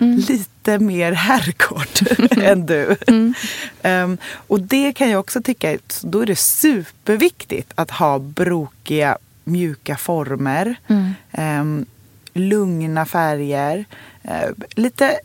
[0.01, 0.17] Mm.
[0.17, 2.03] lite mer herrkort
[2.37, 2.97] än du.
[3.07, 3.35] Mm.
[3.83, 9.97] Um, och det kan jag också tycka, då är det superviktigt att ha brokiga, mjuka
[9.97, 10.77] former.
[10.87, 11.15] Mm.
[11.61, 11.87] Um,
[12.33, 13.85] lugna färger.
[14.23, 15.21] Eh, lite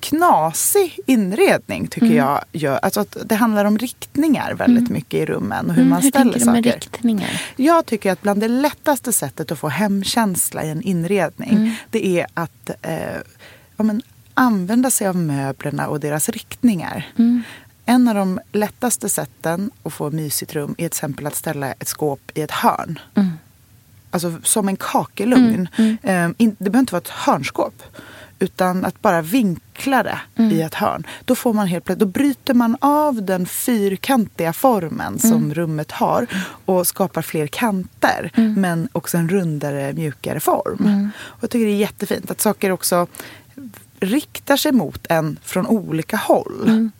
[0.00, 2.16] knasig inredning tycker mm.
[2.16, 2.78] jag gör.
[2.82, 4.92] Alltså det handlar om riktningar väldigt mm.
[4.92, 6.52] mycket i rummen och hur mm, man hur ställer saker.
[6.52, 7.42] Med riktningar?
[7.56, 11.72] Jag tycker att bland det lättaste sättet att få hemkänsla i en inredning mm.
[11.90, 12.96] det är att eh,
[13.76, 14.02] ja, men,
[14.34, 17.06] använda sig av möblerna och deras riktningar.
[17.18, 17.42] Mm.
[17.84, 21.88] En av de lättaste sätten att få mysigt rum är till exempel att ställa ett
[21.88, 22.98] skåp i ett hörn.
[24.10, 25.68] Alltså som en kakelugn.
[25.76, 26.34] Mm, mm.
[26.40, 27.82] Eh, det behöver inte vara ett hörnskåp.
[28.38, 30.52] Utan att bara vinkla det mm.
[30.52, 31.06] i ett hörn.
[31.24, 35.54] Då, får man helt plötsligt, då bryter man av den fyrkantiga formen som mm.
[35.54, 36.26] rummet har
[36.64, 38.30] och skapar fler kanter.
[38.34, 38.60] Mm.
[38.60, 40.84] Men också en rundare, mjukare form.
[40.84, 41.10] Mm.
[41.18, 43.06] Och jag tycker det är jättefint att saker också
[44.00, 46.90] riktar sig mot en från olika håll.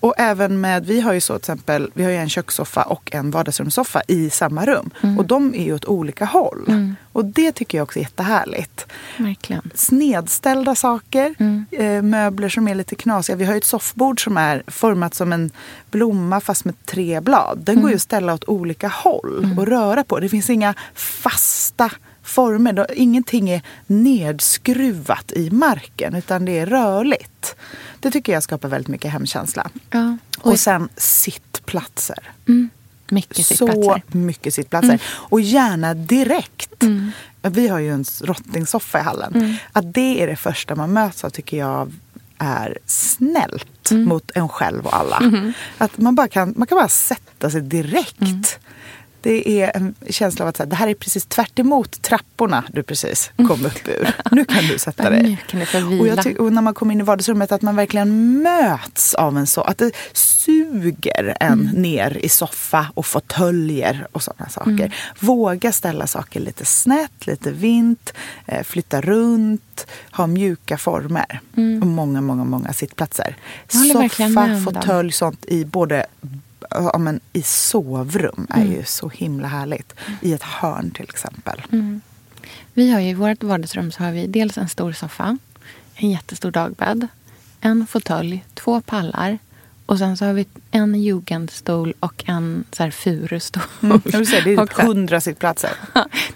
[0.00, 3.14] Och även med, vi har ju så till exempel, vi har ju en kökssoffa och
[3.14, 4.90] en vardagsrumssoffa i samma rum.
[5.02, 5.18] Mm.
[5.18, 6.64] Och de är ju åt olika håll.
[6.68, 6.96] Mm.
[7.12, 8.86] Och det tycker jag också är jättehärligt.
[9.16, 9.70] Verkligen.
[9.74, 11.66] Snedställda saker, mm.
[11.70, 13.36] eh, möbler som är lite knasiga.
[13.36, 15.50] Vi har ju ett soffbord som är format som en
[15.90, 17.58] blomma fast med tre blad.
[17.62, 17.96] Den går ju mm.
[17.96, 19.58] att ställa åt olika håll mm.
[19.58, 20.20] och röra på.
[20.20, 21.90] Det finns inga fasta
[22.22, 22.86] former.
[22.94, 27.56] Ingenting är nedskruvat i marken utan det är rörligt.
[28.00, 29.70] Det tycker jag skapar väldigt mycket hemkänsla.
[29.90, 30.16] Ja.
[30.38, 32.30] Och, och sen sittplatser.
[32.48, 32.70] Mm.
[33.10, 34.02] Mycket sittplatser.
[34.10, 34.88] Så mycket sittplatser.
[34.88, 35.00] Mm.
[35.08, 36.82] Och gärna direkt.
[36.82, 37.10] Mm.
[37.42, 39.34] Vi har ju en rottingsoffa i hallen.
[39.34, 39.54] Mm.
[39.72, 41.92] Att det är det första man möts av tycker jag
[42.38, 44.04] är snällt mm.
[44.04, 45.16] mot en själv och alla.
[45.16, 45.52] Mm.
[45.78, 48.58] Att man, bara kan, man kan bara sätta sig direkt.
[49.26, 49.42] Mm.
[49.44, 51.60] Det är en känsla av att här, det här är precis tvärt
[52.00, 54.14] trapporna du precis kom upp ur.
[54.30, 55.38] Nu kan du sätta dig.
[55.48, 59.14] Kan du och, jag och när man kommer in i vardagsrummet att man verkligen möts
[59.14, 59.60] av en så.
[59.62, 61.66] Att det suger en mm.
[61.66, 64.70] ner i soffa och fåtöljer och sådana saker.
[64.70, 64.90] Mm.
[65.20, 68.12] Våga ställa saker lite snett, lite vint,
[68.46, 71.40] eh, flytta runt, ha mjuka former.
[71.56, 71.82] Mm.
[71.82, 73.36] Och många, många, många sittplatser.
[73.68, 76.06] Soffa, fåtölj, sånt i både
[76.70, 78.72] ja, men, i sovrum är mm.
[78.72, 79.94] ju så himla härligt.
[80.20, 81.62] I ett hörn till exempel.
[81.72, 82.00] Mm.
[82.74, 85.38] Vi har ju I vårt vardagsrum så har vi dels en stor soffa,
[85.94, 87.08] en jättestor dagbädd,
[87.60, 89.38] en fåtölj, två pallar
[89.86, 93.62] och sen så har vi en jugendstol och en så här furustol.
[93.82, 95.70] Mm, det är hundra sittplatser.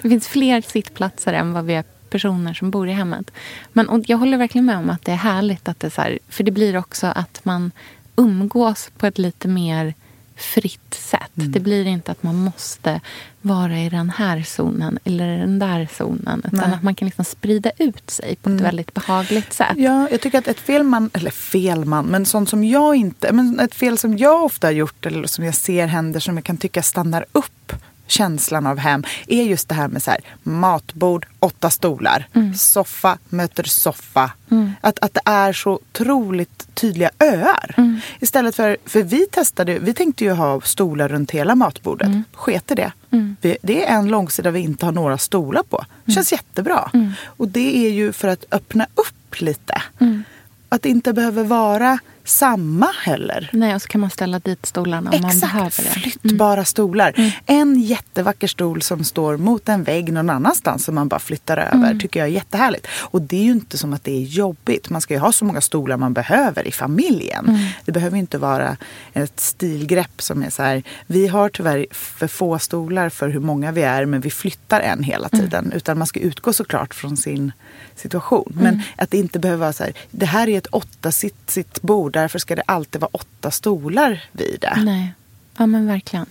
[0.03, 3.31] det finns fler sittplatser än vad vi är personer som bor i hemmet.
[3.73, 6.19] Men och jag håller verkligen med om att det är härligt att det så här,
[6.29, 7.73] för det blir också att man
[8.17, 9.95] umgås på ett lite mer
[10.43, 11.37] fritt sätt.
[11.39, 11.53] Mm.
[11.53, 13.01] Det blir inte att man måste
[13.43, 16.43] vara i den här zonen eller den där zonen.
[16.47, 16.77] Utan Nej.
[16.77, 18.63] att man kan liksom sprida ut sig på ett mm.
[18.63, 19.77] väldigt behagligt sätt.
[19.77, 23.33] Ja, jag tycker att ett fel man, eller fel man, men sånt som jag inte,
[23.33, 26.45] men ett fel som jag ofta har gjort eller som jag ser händer som jag
[26.45, 27.73] kan tycka stannar upp
[28.11, 32.55] känslan av hem är just det här med så här, matbord, åtta stolar, mm.
[32.55, 34.33] soffa möter soffa.
[34.51, 34.73] Mm.
[34.81, 37.75] Att, att det är så otroligt tydliga öar.
[37.77, 38.01] Mm.
[38.21, 42.07] Istället för, för vi testade, vi tänkte ju ha stolar runt hela matbordet.
[42.07, 42.25] Mm.
[42.33, 42.93] Sket i det.
[43.11, 43.37] Mm.
[43.41, 45.85] Vi, det är en långsida vi inte har några stolar på.
[46.05, 46.91] Det känns jättebra.
[46.95, 47.13] Mm.
[47.25, 49.83] Och det är ju för att öppna upp lite.
[49.99, 50.25] Mm.
[50.69, 53.51] Att det inte behöver vara samma heller.
[53.53, 56.01] Nej, och så kan man ställa dit stolarna om Exakt, man behöver det.
[56.01, 56.65] flyttbara mm.
[56.65, 57.15] stolar.
[57.17, 57.31] Mm.
[57.47, 61.87] En jättevacker stol som står mot en vägg någon annanstans som man bara flyttar över
[61.87, 62.01] mm.
[62.01, 62.87] tycker jag är jättehärligt.
[63.01, 64.91] Och det är ju inte som att det är jobbigt.
[64.91, 67.49] Man ska ju ha så många stolar man behöver i familjen.
[67.49, 67.61] Mm.
[67.85, 68.77] Det behöver inte vara
[69.13, 73.73] ett stilgrepp som är så här, vi har tyvärr för få stolar för hur många
[73.73, 75.45] vi är men vi flyttar en hela mm.
[75.45, 75.73] tiden.
[75.73, 77.53] Utan man ska utgå såklart från sin
[77.97, 78.53] situation.
[78.55, 78.81] Men mm.
[78.97, 82.23] att det inte behöver vara så här, det här är ett åtta sitt, sitt bord
[82.23, 84.83] därför ska det alltid vara åtta stolar vid det.
[84.85, 85.15] Nej,
[85.59, 86.27] ja men verkligen.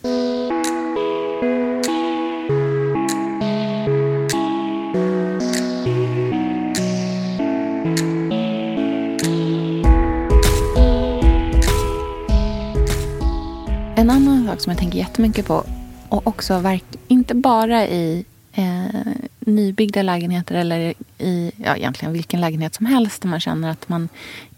[13.95, 15.63] En annan sak som jag tänker jättemycket på
[16.09, 22.75] och också verk, inte bara i eh, nybyggda lägenheter eller i ja, egentligen vilken lägenhet
[22.75, 24.09] som helst där man känner att man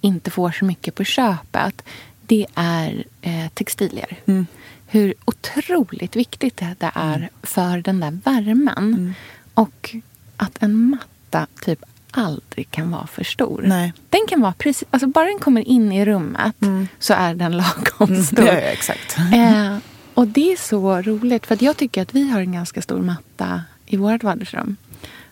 [0.02, 1.82] inte får så mycket på köpet.
[2.22, 4.18] Det är eh, textilier.
[4.26, 4.48] Mm.
[4.88, 7.30] Hur otroligt viktigt det är mm.
[7.44, 8.78] för den där värmen.
[8.78, 9.14] Mm.
[9.54, 9.96] Och
[10.38, 13.64] att en matta typ aldrig kan vara för stor.
[13.66, 13.94] Nej.
[14.10, 16.88] Den kan vara precis, alltså bara den kommer in i rummet mm.
[17.00, 18.46] så är den lagom mm, stor.
[18.46, 19.18] Ja, ja, exakt.
[19.18, 19.78] Eh,
[20.14, 23.62] och det är så roligt för jag tycker att vi har en ganska stor matta
[23.86, 24.76] i vårt vardagsrum.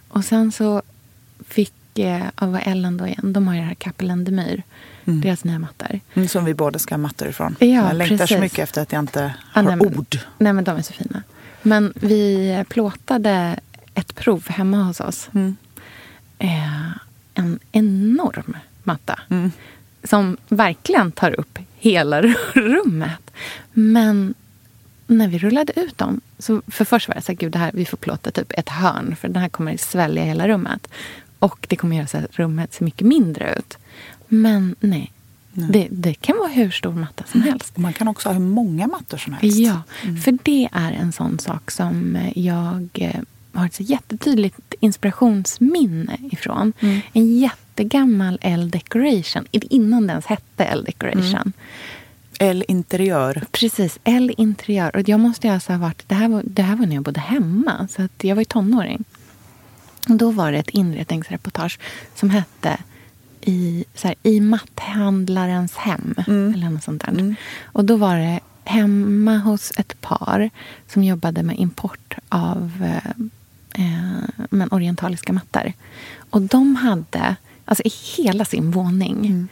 [0.10, 0.82] Och sen så
[1.50, 4.64] fick, eh, vad Ellen då igen, de har ju det här Kappelendemyr.
[5.06, 5.22] Mm.
[5.22, 6.00] Deras nya mattor.
[6.14, 7.56] Mm, som vi båda ska ha mattor ifrån.
[7.60, 8.36] Ja, jag längtar precis.
[8.38, 10.18] så mycket efter att jag inte har nej, men, ord.
[10.38, 11.24] Nej men de är så fina.
[11.62, 13.60] Men vi plåtade
[13.94, 15.30] ett prov hemma hos oss.
[15.34, 15.56] Mm.
[16.40, 16.92] Eh,
[17.34, 19.20] en enorm matta.
[19.30, 19.52] Mm.
[20.04, 22.22] Som verkligen tar upp hela
[22.54, 23.32] rummet.
[23.74, 24.34] Men
[25.08, 27.72] när vi rullade ut dem, så för först var jag så här, gud det här,
[27.74, 30.88] vi får plåta typ ett hörn för den här kommer svälja hela rummet.
[31.40, 33.78] Och det kommer göra så att rummet ser mycket mindre ut.
[34.28, 35.12] Men nej,
[35.54, 37.78] Det, det, kan vara hur stor matta som helst.
[37.78, 39.58] Man kan också ha hur många mattor som helst.
[39.58, 40.18] Ja, mm.
[40.18, 43.22] för det är en sån sak som jag eh,
[43.54, 46.74] har ett så jättetydligt inspirationsminne ifrån.
[46.80, 47.02] Mm.
[47.14, 51.36] En jättegammal L-decoration, innan det ens hette L-decoration.
[51.36, 51.54] Mm.
[52.40, 53.44] L-interiör.
[53.52, 54.96] Precis, L-interiör.
[54.96, 56.04] Och jag måste alltså ha varit...
[56.08, 57.88] Det här, var, det här var när jag bodde hemma.
[57.92, 59.04] Så att jag var ju tonåring.
[60.08, 61.80] Och då var det ett inredningsreportage
[62.16, 62.78] som hette
[63.42, 66.16] I, så här, i matthandlarens hem.
[66.28, 66.54] Mm.
[66.54, 67.12] Eller något sånt där.
[67.12, 67.36] Mm.
[67.64, 70.50] Och då var det hemma hos ett par
[70.88, 75.74] som jobbade med import av eh, eh men orientaliska mattor.
[76.30, 77.36] Och de hade,
[77.66, 79.48] alltså i hela sin våning, mm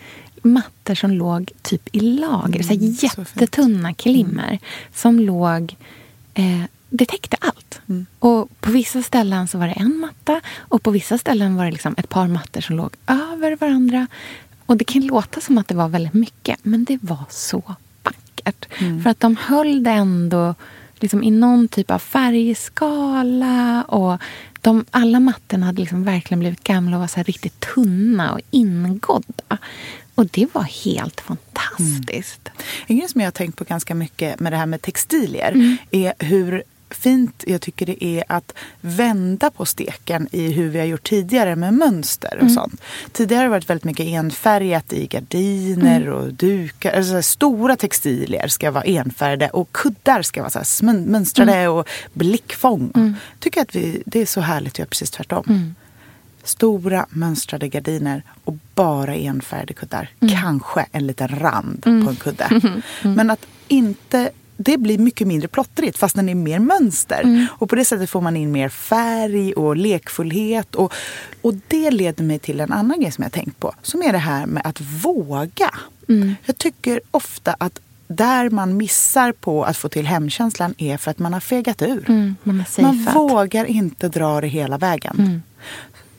[0.48, 2.72] mattor som låg typ i lager.
[2.72, 4.60] Mm, så jättetunna klimmer mm.
[4.94, 5.76] som låg...
[6.34, 7.82] Eh, det täckte allt.
[7.90, 8.06] Mm.
[8.20, 11.72] Och På vissa ställen så var det en matta och på vissa ställen var det
[11.72, 14.08] liksom ett par mattor som låg över varandra.
[14.66, 18.66] Och Det kan låta som att det var väldigt mycket, men det var så vackert.
[18.80, 19.04] Mm.
[19.04, 20.56] För att de höll det ändå
[21.00, 23.84] liksom i någon typ av färgskala.
[23.84, 24.22] Och
[24.62, 29.58] de, alla mattorna hade liksom verkligen blivit gamla och var så riktigt tunna och ingådda.
[30.16, 32.42] Och det var helt fantastiskt.
[32.48, 32.86] Mm.
[32.88, 35.78] En grej som jag har tänkt på ganska mycket med det här med textilier mm.
[35.92, 40.86] är hur fint jag tycker det är att vända på steken i hur vi har
[40.86, 42.54] gjort tidigare med mönster och mm.
[42.54, 42.82] sånt.
[43.12, 46.14] Tidigare har det varit väldigt mycket enfärgat i gardiner mm.
[46.14, 46.94] och dukar.
[46.94, 51.72] Alltså, stora textilier ska vara enfärgade och kuddar ska vara så mönstrade mm.
[51.72, 52.92] och blickfång.
[52.96, 53.16] Mm.
[53.40, 55.44] tycker att vi, det är så härligt att göra precis tvärtom.
[55.48, 55.76] Mm
[56.48, 60.10] stora mönstrade gardiner och bara enfärgade kuddar.
[60.20, 60.42] Mm.
[60.42, 62.06] Kanske en liten rand mm.
[62.06, 62.62] på en kudde.
[63.02, 67.22] Men att inte det blir mycket mindre plottrigt fast den är mer mönster.
[67.24, 67.46] Mm.
[67.52, 70.76] Och på det sättet får man in mer färg och lekfullhet.
[70.76, 70.94] Och,
[71.42, 73.74] och det leder mig till en annan grej som jag tänkt på.
[73.82, 75.70] Som är det här med att våga.
[76.10, 76.36] Mm.
[76.46, 81.20] Jag tycker ofta att där man missar på att få till hemkänslan är för att
[81.20, 82.10] man har fegat ur.
[82.10, 85.42] Mm, man, man vågar inte dra det hela vägen.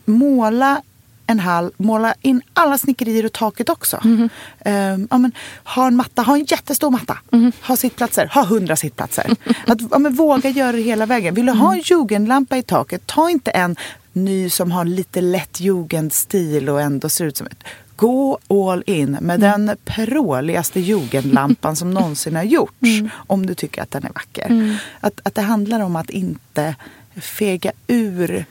[0.05, 0.83] måla
[1.31, 4.01] en hall, måla in alla snickerier och taket också.
[4.05, 4.29] Mhm.
[4.65, 5.33] Ehm, ja, men,
[5.65, 7.19] ha en matta, ha en jättestor matta.
[7.31, 7.53] Mhm.
[7.63, 9.27] Ha sittplatser, ha hundra sittplatser.
[9.67, 11.35] Att, ja, men, våga göra det hela vägen.
[11.35, 11.79] Vill du ha Mm.
[11.79, 13.77] en jugendlampa i taket, ta inte en
[14.13, 17.65] ny som har lite lätt jugendstil och ändå ser ut som ett
[17.97, 19.67] Gå all in med Mm.
[19.67, 22.73] den pråligaste jugendlampan som någonsin har gjorts.
[22.83, 23.11] Mm.
[23.27, 24.79] Om du tycker att den är vacker.
[25.01, 26.75] Att, att det handlar om att inte
[27.21, 28.45] fega ur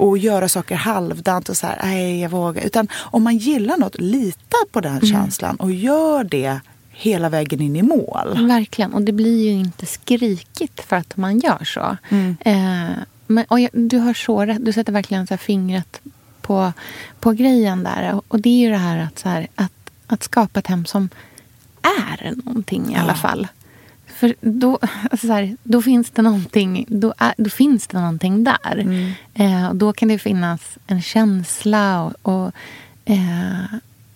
[0.00, 2.62] och göra saker halvdant och så här, nej jag vågar.
[2.62, 7.76] Utan om man gillar något, lita på den känslan och gör det hela vägen in
[7.76, 8.46] i mål.
[8.48, 8.92] Verkligen.
[8.92, 11.96] Och det blir ju inte skrikigt för att man gör så.
[12.08, 12.36] Mm.
[12.40, 12.96] Eh,
[13.26, 14.64] men, jag, du har så rätt.
[14.64, 16.00] Du sätter verkligen så fingret
[16.40, 16.72] på,
[17.20, 18.14] på grejen där.
[18.14, 20.84] Och, och det är ju det här att, så här, att, att skapa ett hem
[20.84, 21.08] som
[21.82, 23.48] är någonting i alla fall.
[24.20, 24.78] För då,
[25.10, 28.78] alltså så här, då finns det någonting, då, är, då finns det någonting där.
[28.78, 29.12] Mm.
[29.34, 32.52] Eh, då kan det finnas en känsla och, och
[33.04, 33.64] eh,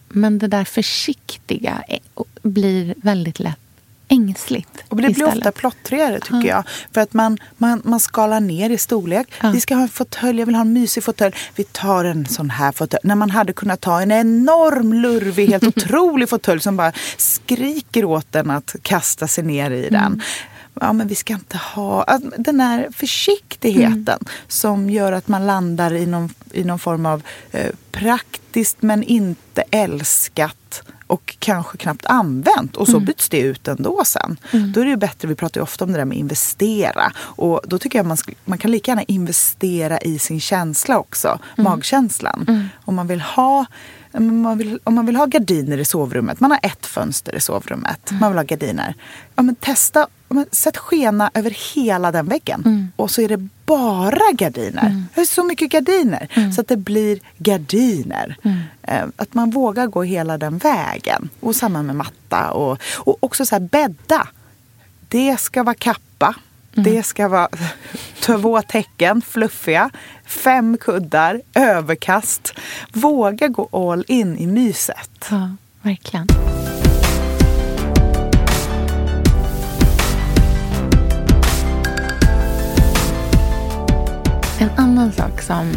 [0.09, 1.99] men det där försiktiga eh,
[2.43, 3.64] blir väldigt lätt
[4.09, 4.85] ängsligt.
[4.89, 5.37] Och det blir istället.
[5.37, 6.65] ofta plottrigare tycker jag.
[6.93, 9.33] För att man, man, man skalar ner i storlek.
[9.43, 9.51] Ja.
[9.51, 11.35] Vi ska ha en fåtölj, jag vill ha en mysig fåtölj.
[11.55, 13.01] Vi tar en sån här fåtölj.
[13.05, 18.35] När man hade kunnat ta en enorm, lurvig, helt otrolig fåtölj som bara skriker åt
[18.35, 20.23] en att kasta sig ner i den.
[20.81, 26.07] Ja, men vi ska inte ha den här försiktigheten som gör att man landar i
[26.07, 32.77] någon, i någon form av eh, praktiskt men inte älskat och kanske knappt använt.
[32.77, 34.37] Och så byts det ut ändå sen.
[34.53, 37.13] Då är det ju bättre, vi pratar ju ofta om det där med investera.
[37.19, 41.39] Och då tycker jag man, man kan lika gärna investera i sin känsla också.
[41.57, 42.69] Magkänslan.
[42.85, 43.67] Om man vill ha
[44.15, 47.41] om man, vill, om man vill ha gardiner i sovrummet, man har ett fönster i
[47.41, 48.95] sovrummet, man vill ha gardiner.
[49.35, 52.91] Ja, men testa, men sätt skena över hela den väggen.
[52.97, 55.05] Och så är det bara gardiner.
[55.15, 56.51] Det är så mycket gardiner.
[56.55, 58.37] Så att det blir gardiner.
[58.83, 61.29] Eh, Att man vågar gå hela den vägen.
[61.41, 62.51] Och samma med matta.
[62.51, 64.29] Och, och också så här bädda.
[65.09, 66.35] Det ska vara kappa.
[66.77, 67.49] Det ska vara
[68.21, 69.91] två täcken, fluffiga,
[70.25, 72.53] fem kuddar, överkast.
[72.93, 75.27] Våga gå all in i myset.
[75.31, 76.27] Ja, verkligen.
[84.59, 85.73] En annan sak som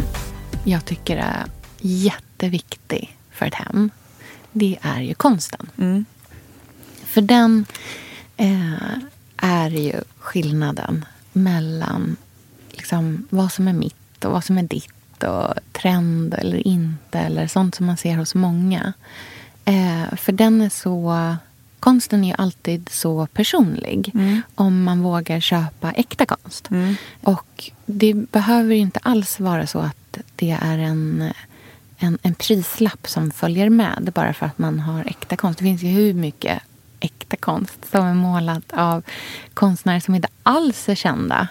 [0.64, 1.44] jag tycker är
[1.80, 3.90] jätteviktig för ett hem,
[4.52, 5.66] det är ju konsten.
[7.04, 7.66] För den
[8.36, 8.98] eh,
[9.42, 12.16] är ju skillnaden mellan
[12.70, 17.46] liksom, vad som är mitt och vad som är ditt och trend eller inte eller
[17.46, 18.92] sånt som man ser hos många.
[19.64, 21.36] Eh, för den är så...
[21.80, 24.12] Konsten är ju alltid så personlig
[24.54, 26.68] om man vågar köpa äkta konst.
[27.22, 31.32] Och det behöver inte alls vara så att det är en,
[31.98, 35.58] en, en prislapp som följer med bara för att man har äkta konst.
[35.58, 36.62] Det finns ju hur mycket
[37.00, 39.02] äkta konst som är målat av
[39.54, 41.48] konstnärer som inte alls är kända.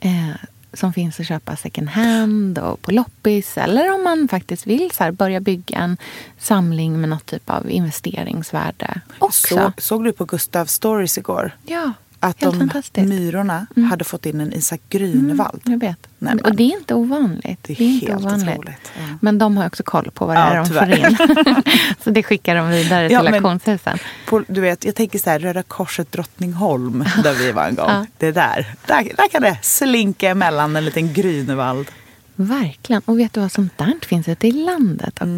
[0.00, 0.36] Eh,
[0.72, 3.58] som finns att köpa second hand och på loppis.
[3.58, 5.96] Eller om man faktiskt vill så här, börja bygga en
[6.38, 9.54] samling med något typ av investeringsvärde också.
[9.54, 11.56] Så, såg du på Gustav Stories igår?
[11.66, 12.96] ja, Att helt de fantastiskt.
[12.96, 13.08] Mm.
[13.16, 15.60] myrorna hade fått in en Isak Grünewald.
[15.64, 15.98] Jag vet.
[16.18, 17.58] Nej, men- och det är inte ovanligt.
[17.62, 18.48] Det är inte helt ovanligt.
[18.48, 19.02] otroligt, ja.
[19.20, 21.16] Men de har också koll på vad det Ja, är de tyvärr.
[21.16, 21.62] får in.
[22.04, 23.98] så det skickar de vidare Ja, till auktionshusen.
[24.46, 27.86] Du vet, jag tänker så här, Röda Korset Drottningholm, där vi var en gång.
[27.90, 28.06] Ja.
[28.18, 31.86] Det där, där, där kan det slinka emellan en liten Grünewald.
[32.34, 33.02] Verkligen.
[33.04, 35.36] Och vet du vad sånt där finns ute i landet Mm.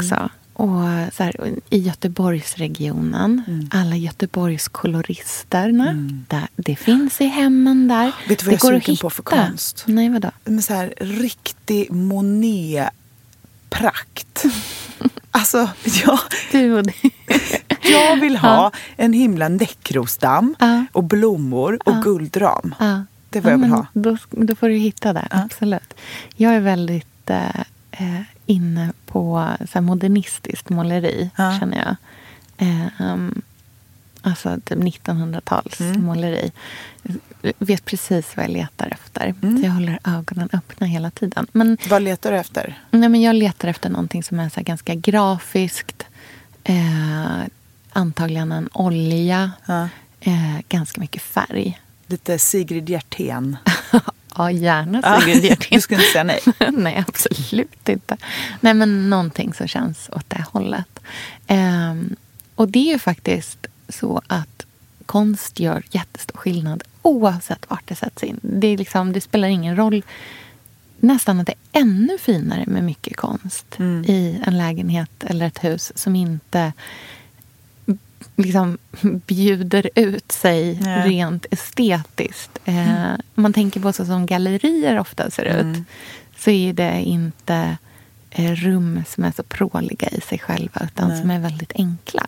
[0.60, 3.68] Och så här, i Göteborgsregionen, Mm.
[3.72, 5.92] alla Göteborgskoloristerna.
[6.28, 8.12] Där, det finns i hemmen där.
[8.28, 9.84] Vet du vad det jag är går sugen på för konst?
[9.86, 10.30] Nej, vadå?
[10.44, 14.44] Med så här riktig Monet-prakt.
[15.30, 15.68] alltså,
[16.04, 16.18] jag,
[16.52, 16.92] Du och det.
[17.92, 20.84] jag vill ha en himla näckrosdamm Ja.
[20.92, 22.74] och blommor och guldram.
[22.78, 23.04] Ja.
[23.30, 23.86] Det är vad jag vill men ha.
[23.92, 25.42] Då, då får du hitta det, Ja.
[25.44, 25.94] absolut.
[26.36, 28.20] Jag är väldigt eh, eh,
[28.50, 31.58] inne på så modernistiskt måleri, Ja.
[31.60, 31.96] känner jag.
[32.68, 33.42] Eh, um,
[34.22, 36.04] alltså typ 1900-tals Mm.
[36.04, 36.52] måleri.
[37.42, 39.34] Jag vet precis vad jag letar efter.
[39.42, 39.62] Mm.
[39.64, 41.46] Jag håller ögonen öppna hela tiden.
[41.52, 42.78] Men, Vad letar du efter?
[42.90, 46.06] nej, men jag letar efter någonting som är så ganska grafiskt.
[46.64, 47.40] Eh,
[47.92, 49.50] antagligen en olja.
[49.66, 49.88] Ja.
[50.20, 51.80] Eh, ganska mycket färg.
[52.06, 53.56] Lite Sigrid Hjertén.
[54.36, 55.68] Ja, gärna Sigrid Hjertén.
[55.70, 56.40] Du skulle inte säga nej.
[56.72, 58.16] nej, absolut inte.
[58.60, 61.00] Nej, men någonting som känns åt det hållet.
[61.46, 62.16] Ehm,
[62.54, 64.66] och det är ju faktiskt så att
[65.06, 68.40] konst gör jättestor skillnad oavsett vart det sätts in.
[68.42, 70.02] Det, är liksom, det spelar ingen roll
[71.00, 75.92] nästan att det är ännu finare med mycket konst i en lägenhet eller ett hus
[75.94, 76.72] som inte
[78.36, 78.78] liksom
[79.26, 81.08] bjuder ut sig Nej.
[81.08, 82.58] rent estetiskt.
[82.64, 85.76] Eh, Om man tänker på så som gallerier ofta ser ut
[86.38, 87.76] så är det inte
[88.32, 92.26] rum som är så pråliga i sig själva utan som är väldigt enkla.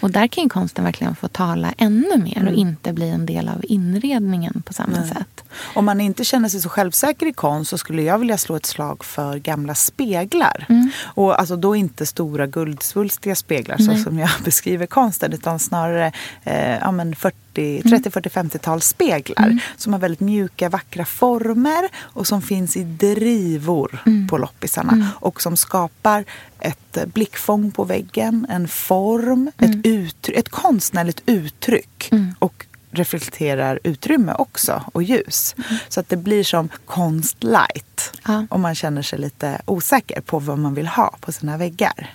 [0.00, 3.48] Och där kan ju konsten verkligen få tala ännu mer och inte bli en del
[3.48, 5.44] av inredningen på samma sätt.
[5.74, 8.66] Om man inte känner sig så självsäker i konst så skulle jag vilja slå ett
[8.66, 10.66] slag för gamla speglar.
[11.02, 16.12] Och alltså då inte stora guldsvulstiga speglar så som jag beskriver konsten utan snarare
[16.44, 22.26] eh, ja, men 40, 30, 40, 50-tals speglar som har väldigt mjuka, vackra former och
[22.26, 26.24] som finns i drivor på loppisarna och som skapar
[26.60, 34.34] ett eh, blickfång på väggen, en form, ett, uttryck, ett konstnärligt uttryck och reflekterar utrymme
[34.38, 35.54] också och ljus.
[35.88, 38.46] Så att det blir som konstlight Ja.
[38.50, 42.14] om man känner sig lite osäker på vad man vill ha på sina väggar.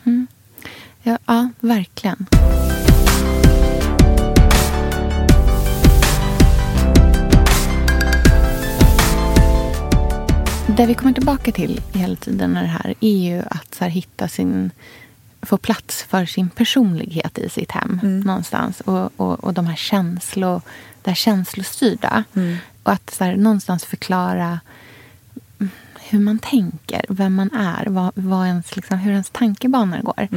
[1.03, 2.25] Ja, ja verkligen.
[10.77, 14.27] Det vi kommer tillbaka till hela tiden med det här är ju att här, hitta
[14.27, 14.71] sin
[15.41, 18.81] få plats för sin personlighet i sitt hem någonstans.
[18.81, 20.61] Och, och, och de här känslo,
[21.01, 22.23] det här känslostyrda.
[22.83, 24.59] Och att så här, någonstans förklara
[25.99, 30.27] hur man tänker, vem man är, vad, vad ens, liksom, hur ens tankebanor går.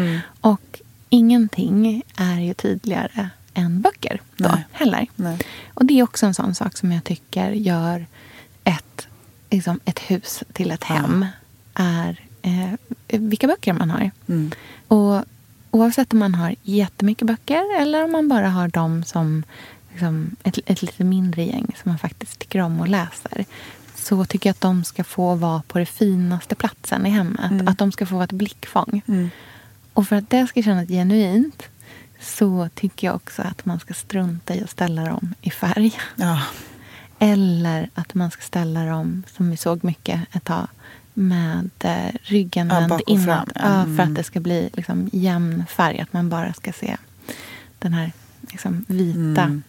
[0.41, 4.65] Och ingenting är ju tydligare än böcker då Nej.
[4.73, 5.07] heller.
[5.17, 5.39] Nej.
[5.75, 8.07] Och det är också en sån sak som jag tycker gör
[9.51, 11.27] liksom ett hus till ett hem.
[11.75, 12.73] Är eh,
[13.07, 14.11] vilka böcker man har.
[14.29, 14.51] Mm.
[14.89, 15.25] Och
[15.71, 19.45] oavsett om man har jättemycket böcker eller om man bara har dem som
[19.91, 23.45] liksom, ett, ett lite mindre gäng som man faktiskt tycker om och läser.
[23.95, 27.69] Så tycker jag att de ska få vara på den finaste platsen i hemmet.
[27.69, 29.03] Att de ska få vara ett blickfång.
[29.93, 31.63] Och för att det ska kännas genuint
[32.21, 35.99] så tycker jag också att man ska strunta i att ställa dem i färg.
[36.17, 36.43] Ja.
[37.19, 40.67] Eller att man ska ställa dem, som vi såg mycket ett tag,
[41.15, 43.25] med eh, ryggen Ja, vänd inåt.
[43.25, 43.49] fram.
[43.55, 43.97] Ja, Mm.
[43.97, 46.01] för att det ska bli liksom, jämn färg.
[46.01, 46.97] Att man bara ska se
[47.79, 49.43] den här liksom, vita.
[49.43, 49.63] Mm.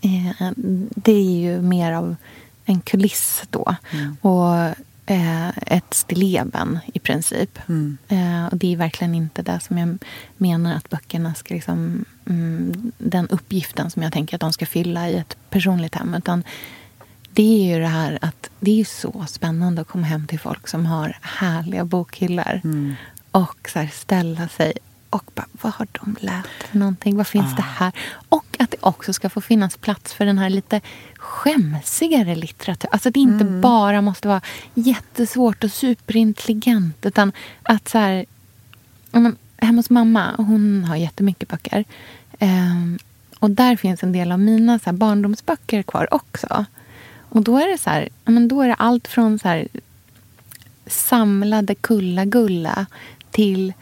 [0.00, 0.52] Eh,
[0.96, 2.16] det är ju mer av
[2.64, 3.74] en kuliss då.
[4.20, 4.54] Och
[5.06, 7.58] eh, ett stilleben i princip.
[7.68, 7.98] Mm.
[8.08, 9.98] Eh, och det är verkligen inte det som jag
[10.36, 15.08] menar att böckerna ska liksom, mm, den uppgiften som jag tänker att de ska fylla
[15.08, 16.14] i ett personligt hem.
[16.14, 16.44] Utan
[17.32, 20.68] det är ju det här att det är så spännande att komma hem till folk
[20.68, 22.60] som har härliga bokhyllor.
[23.30, 24.72] Och så här ställa sig
[25.10, 27.16] och bara, vad har de läst för någonting?
[27.16, 27.92] Vad finns det här?
[28.28, 30.80] Och att det också ska få finnas plats för den här lite
[31.16, 32.88] skämsigare litteratur.
[32.92, 34.40] Alltså att det inte bara måste vara
[34.74, 37.06] jättesvårt och superintelligent.
[37.06, 38.24] Utan att så här,
[39.10, 39.36] men,
[39.66, 41.84] hemma hos mamma, hon har jättemycket böcker.
[42.38, 42.98] Ehm,
[43.38, 46.64] och där finns en del av mina så här, barndomsböcker kvar också.
[47.28, 49.68] Och då är det så här, men då är det allt från så här,
[50.86, 52.86] samlade Kulla-Gulla
[53.30, 53.72] till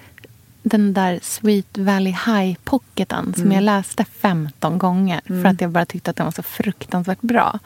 [0.63, 6.11] den där Sweet Valley High-pocketen som jag läste 15 gånger för att jag bara tyckte
[6.11, 7.59] att den var så fruktansvärt bra.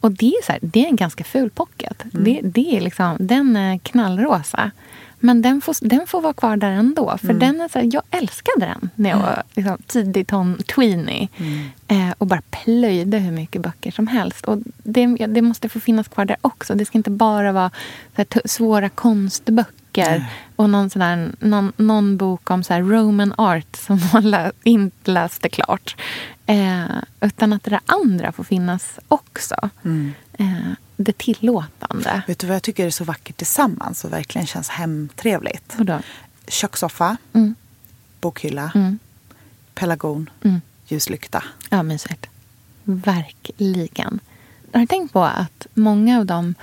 [0.00, 2.04] Och det är, så här, det är en ganska ful pocket.
[2.04, 4.70] Det, det är liksom, den är knallrosa.
[5.20, 7.18] Men den får, den får vara kvar där ändå.
[7.18, 11.28] För den är så här, jag älskade den när jag var liksom, tidig ton, tweenie.
[11.88, 14.44] Eh, och bara plöjde hur mycket böcker som helst.
[14.44, 16.74] Och det, det måste få finnas kvar där också.
[16.74, 17.70] Det ska inte bara vara
[18.16, 20.24] så här, svåra konstböcker.
[20.56, 24.52] Och någon, sån där, någon, någon bok om så här, Roman art som man lä,
[24.62, 25.96] inte läste klart.
[26.46, 26.84] Eh,
[27.20, 29.70] utan att det där andra får finnas också.
[30.38, 32.22] Eh, det tillåtande.
[32.26, 35.74] Vet du vad jag tycker är så vackert tillsammans och verkligen känns hemtrevligt?
[35.78, 35.98] Vadå?
[36.48, 37.54] Kökssoffa, Mm.
[38.20, 38.98] bokhylla, Mm.
[39.74, 40.60] pelargon, Mm.
[40.86, 41.44] ljuslykta.
[41.70, 42.26] Ja, mysigt.
[42.84, 44.20] Verkligen.
[44.72, 46.54] Har du tänkt på att många av de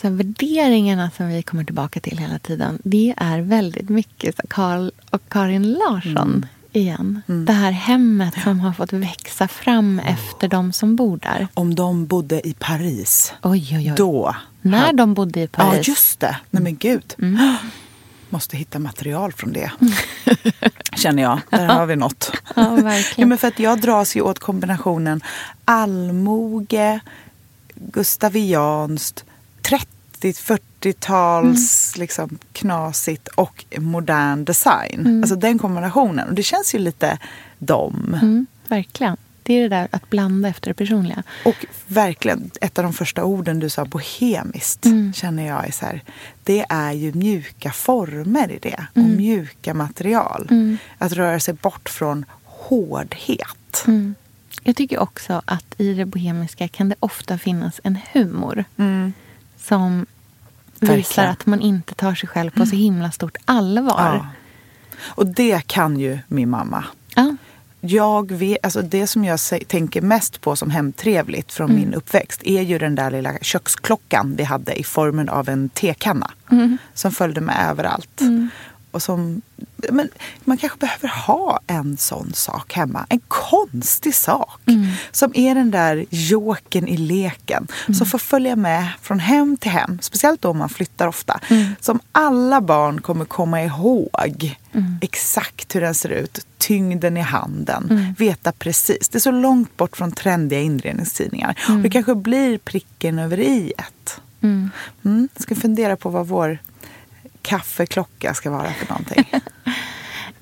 [0.00, 4.90] så här, värderingarna som vi kommer tillbaka till hela tiden, det är väldigt mycket Karl
[5.10, 7.22] och Karin Larsson igen.
[7.26, 11.48] Det här hemmet som har fått växa fram efter de som bor där.
[11.54, 13.94] Om de bodde i Paris, Oj, oj, oj.
[13.96, 14.36] då...
[14.62, 15.66] När de bodde i Paris.
[15.68, 15.76] Mm.
[15.76, 16.36] Ja, just det.
[16.50, 17.14] Nej men gud.
[18.30, 19.70] Måste hitta material från det.
[20.96, 21.40] Känner jag.
[21.50, 22.30] Där har vi något.
[22.56, 23.28] Ja, Ja, verkligen.
[23.28, 25.20] men för att jag dras ju åt kombinationen
[25.64, 27.00] allmoge,
[27.74, 29.24] gustavianskt,
[30.82, 35.20] 30-40-tals liksom, knasigt och modern design.
[35.22, 36.28] Alltså den kombinationen.
[36.28, 37.18] Och det känns ju lite
[37.58, 38.18] dom.
[38.22, 39.16] Mm, verkligen.
[39.44, 41.22] Det är det där att blanda efter det personliga.
[41.44, 45.12] Och verkligen, ett av de första orden du sa, bohemiskt, Mm.
[45.12, 46.02] känner jag är så här.
[46.44, 49.16] Det är ju mjuka former i det och Mm.
[49.16, 50.48] mjuka material.
[50.98, 53.84] Att röra sig bort från hårdhet.
[53.86, 54.14] Mm.
[54.62, 58.64] Jag tycker också att i det bohemiska kan det ofta finnas en humor.
[59.58, 60.06] Som
[60.82, 61.30] visar Verkligen.
[61.30, 63.94] att man inte tar sig själv på så himla stort allvar.
[64.14, 64.26] Ja.
[65.02, 66.84] Och det kan ju min mamma.
[67.14, 67.36] Ja.
[67.80, 72.62] Jag vet, alltså det som jag tänker mest på som hemtrevligt från min uppväxt är
[72.62, 76.30] ju den där lilla köksklockan vi hade i formen av en tekanna.
[76.94, 78.20] Som följde med överallt.
[78.92, 79.42] Och som,
[79.76, 80.08] men
[80.44, 83.06] man kanske behöver ha en sån sak hemma.
[83.08, 84.60] En konstig sak.
[85.12, 87.66] Som är den där joken i leken.
[87.98, 89.98] Som får följa med från hem till hem.
[90.02, 91.40] Speciellt då om man flyttar ofta.
[91.80, 94.56] Som alla barn kommer komma ihåg.
[95.00, 96.46] Exakt hur den ser ut.
[96.58, 98.14] Tyngden i handen.
[98.18, 99.08] Veta precis.
[99.08, 101.58] Det är så långt bort från trendiga inredningstidningar.
[101.68, 104.20] Och det kanske blir pricken över i ett.
[104.40, 105.28] Mm.
[105.36, 106.58] Ska fundera på vad vår
[107.42, 109.24] kaffeklocka ska vara för någonting.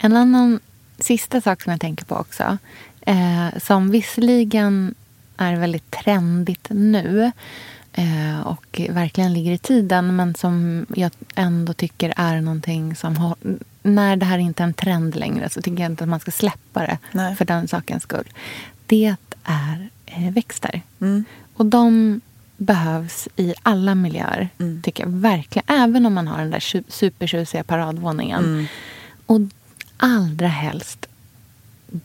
[0.03, 0.61] En annan
[0.99, 2.59] sista sak som jag tänker på också.
[3.01, 4.95] Eh, som visserligen
[5.37, 7.33] är väldigt trendigt nu.
[7.93, 10.17] Eh, och verkligen ligger i tiden.
[10.17, 13.37] Men som jag ändå tycker är någonting som har...
[13.83, 16.31] När det här inte är en trend längre så tycker jag inte att man ska
[16.31, 17.37] släppa det Nej.
[17.37, 18.29] för den sakens skull.
[18.87, 20.83] Det är eh, växter.
[21.01, 21.25] Mm.
[21.55, 22.21] Och de
[22.61, 24.83] behövs i alla miljöer, Mm.
[24.83, 25.65] tycker jag verkligen.
[25.83, 28.45] Även om man har den där tju- supertjusiga paradvåningen.
[28.45, 28.67] Mm.
[29.27, 29.41] Och
[29.97, 31.07] allra helst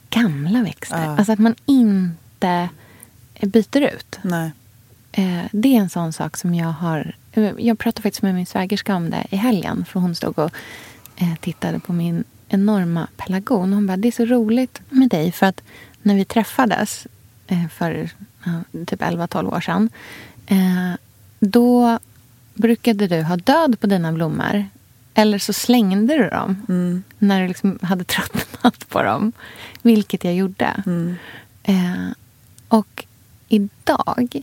[0.09, 1.03] gamla växter.
[1.03, 1.17] Ja.
[1.17, 2.69] Alltså att man inte
[3.41, 4.19] byter ut.
[4.21, 4.51] Nej.
[5.11, 7.15] Eh, det är en sån sak som jag har...
[7.57, 9.85] Jag pratade faktiskt med min svägerska om det i helgen.
[9.85, 10.51] För hon stod och
[11.15, 13.73] eh, tittade på min enorma pelargon.
[13.73, 15.31] Hon bara, det är så roligt med dig.
[15.31, 15.61] För att
[16.01, 17.07] när vi träffades
[17.47, 18.09] eh, för
[18.85, 19.89] typ 11-12 år sedan.
[20.47, 20.93] Eh,
[21.39, 21.99] då
[22.53, 24.65] brukade du ha död på dina blommor.
[25.13, 27.03] Eller så slängde du dem.
[27.19, 29.31] När du liksom hade tröttnat på dem.
[29.81, 30.83] Vilket jag gjorde.
[31.63, 32.09] Eh,
[32.67, 33.05] och
[33.47, 34.41] idag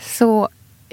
[0.00, 0.48] så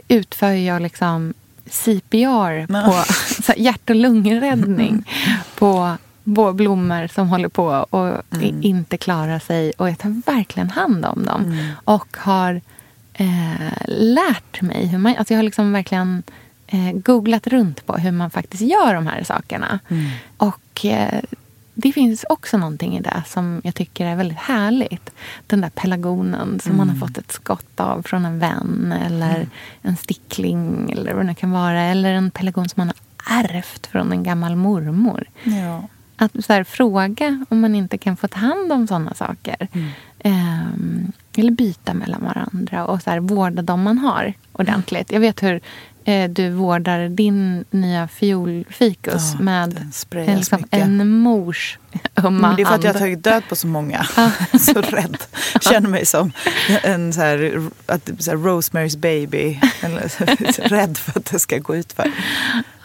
[0.08, 1.34] utför jag liksom
[1.66, 3.04] CPR på
[3.44, 5.04] så hjärt och lungräddning
[5.56, 5.96] på
[6.36, 9.72] på blommor som håller på och i- inte klarar sig.
[9.78, 11.58] Och jag tar verkligen hand om dem.
[11.84, 12.62] Och har
[13.14, 15.16] eh, lärt mig hur man...
[15.18, 16.24] Alltså jag har liksom verkligen
[16.68, 19.80] eh, googlat runt på hur man faktiskt gör de här sakerna.
[20.38, 21.22] Och eh,
[21.74, 25.10] det finns också någonting i det som jag tycker är väldigt härligt.
[25.48, 28.94] Den där pelargonen som man har fått ett skott av från en vän.
[29.06, 29.48] Eller
[29.82, 31.82] en stickling eller vad det kan vara.
[31.82, 35.26] Eller en pelargon som man har ärvt från en gammal mormor.
[35.44, 35.88] Ja.
[36.16, 39.68] Att så här, fråga om man inte kan få ta hand om sådana saker.
[40.20, 45.12] Ehm, eller byta mellan varandra och så här, vårda de man har ordentligt.
[45.12, 45.62] Jag vet hur
[46.06, 51.78] eh, du vårdar din nya fiolfikus Ja, med en, liksom, en mors
[52.18, 53.04] ömma Men det är för att jag har hand.
[53.04, 54.04] tagit död på så många.
[54.60, 55.18] så rädd.
[55.62, 56.32] Känner mig som
[56.84, 59.60] en så här, att, så här Rosemary's baby.
[59.82, 60.02] Eller,
[60.70, 62.12] rädd för att det ska gå ut för.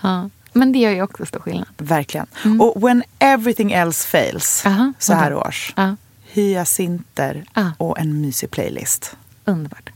[0.03, 0.31] Ja.
[0.53, 1.69] Men det gör ju också stor skillnad.
[1.77, 2.27] Verkligen.
[2.61, 5.73] Och when everything else fails Aha, så här års.
[5.77, 5.97] Ja,
[6.37, 7.73] Hyacinter Ja.
[7.79, 9.17] och en mysig playlist.
[9.45, 9.91] underbart.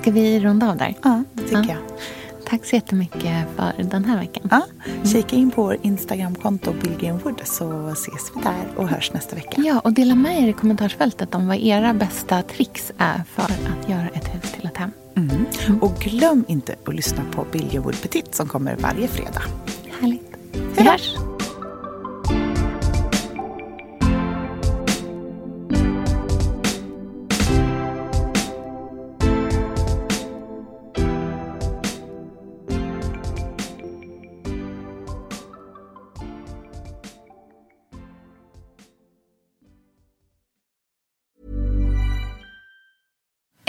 [0.00, 0.94] Ska vi runda av där?
[1.02, 1.64] Ja, det tycker Ja.
[1.68, 1.78] jag.
[2.46, 4.48] Tack så jättemycket för den här veckan.
[4.50, 4.66] Ja,
[5.12, 9.62] kika in på vår Instagramkonto Billgrenwood så ses vi där och hörs nästa vecka.
[9.62, 13.88] Ja, och dela med er i kommentarsfältet om vad era bästa tricks är för att
[13.88, 14.90] göra ett hus till ett hem.
[15.16, 15.46] Mm.
[15.80, 19.42] Och glöm inte att lyssna på Billgrenwood Petit som kommer varje fredag.
[20.00, 20.32] Härligt.
[20.76, 21.14] Vi hörs!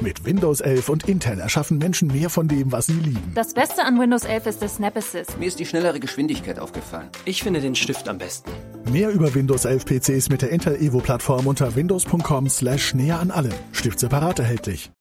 [0.00, 3.32] Mit Windows 11 und Intel erschaffen Menschen mehr von dem, was sie lieben.
[3.34, 5.36] Das Beste an Windows 11 ist der Snap Assist.
[5.38, 7.08] Mir ist die schnellere Geschwindigkeit aufgefallen.
[7.24, 8.50] Ich finde den Stift am besten.
[8.92, 13.54] Mehr über Windows 11 PCs mit der Intel Evo Plattform unter windows.com/slash näher an allem.
[13.72, 14.92] Stift separat erhältlich.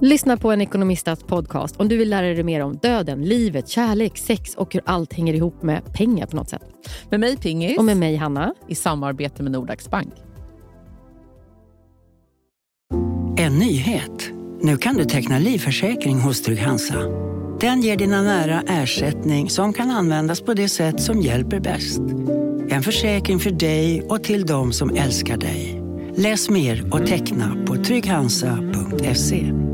[0.00, 4.18] Lyssna på en ekonomistats podcast om du vill lära dig mer om döden, livet, kärlek,
[4.18, 6.62] sex och hur allt hänger ihop med pengar på något sätt.
[7.10, 7.78] Med mig Pingis.
[7.78, 8.54] Och med mig Hanna.
[8.68, 10.14] I samarbete med Nordax Bank.
[13.36, 14.30] En nyhet.
[14.60, 16.98] Nu kan du teckna livförsäkring hos Trygg-Hansa.
[17.60, 22.00] Den ger dina nära ersättning som kan användas på det sätt som hjälper bäst.
[22.68, 25.82] En försäkring för dig och till de som älskar dig.
[26.16, 29.73] Läs mer och teckna på trygghansa.se.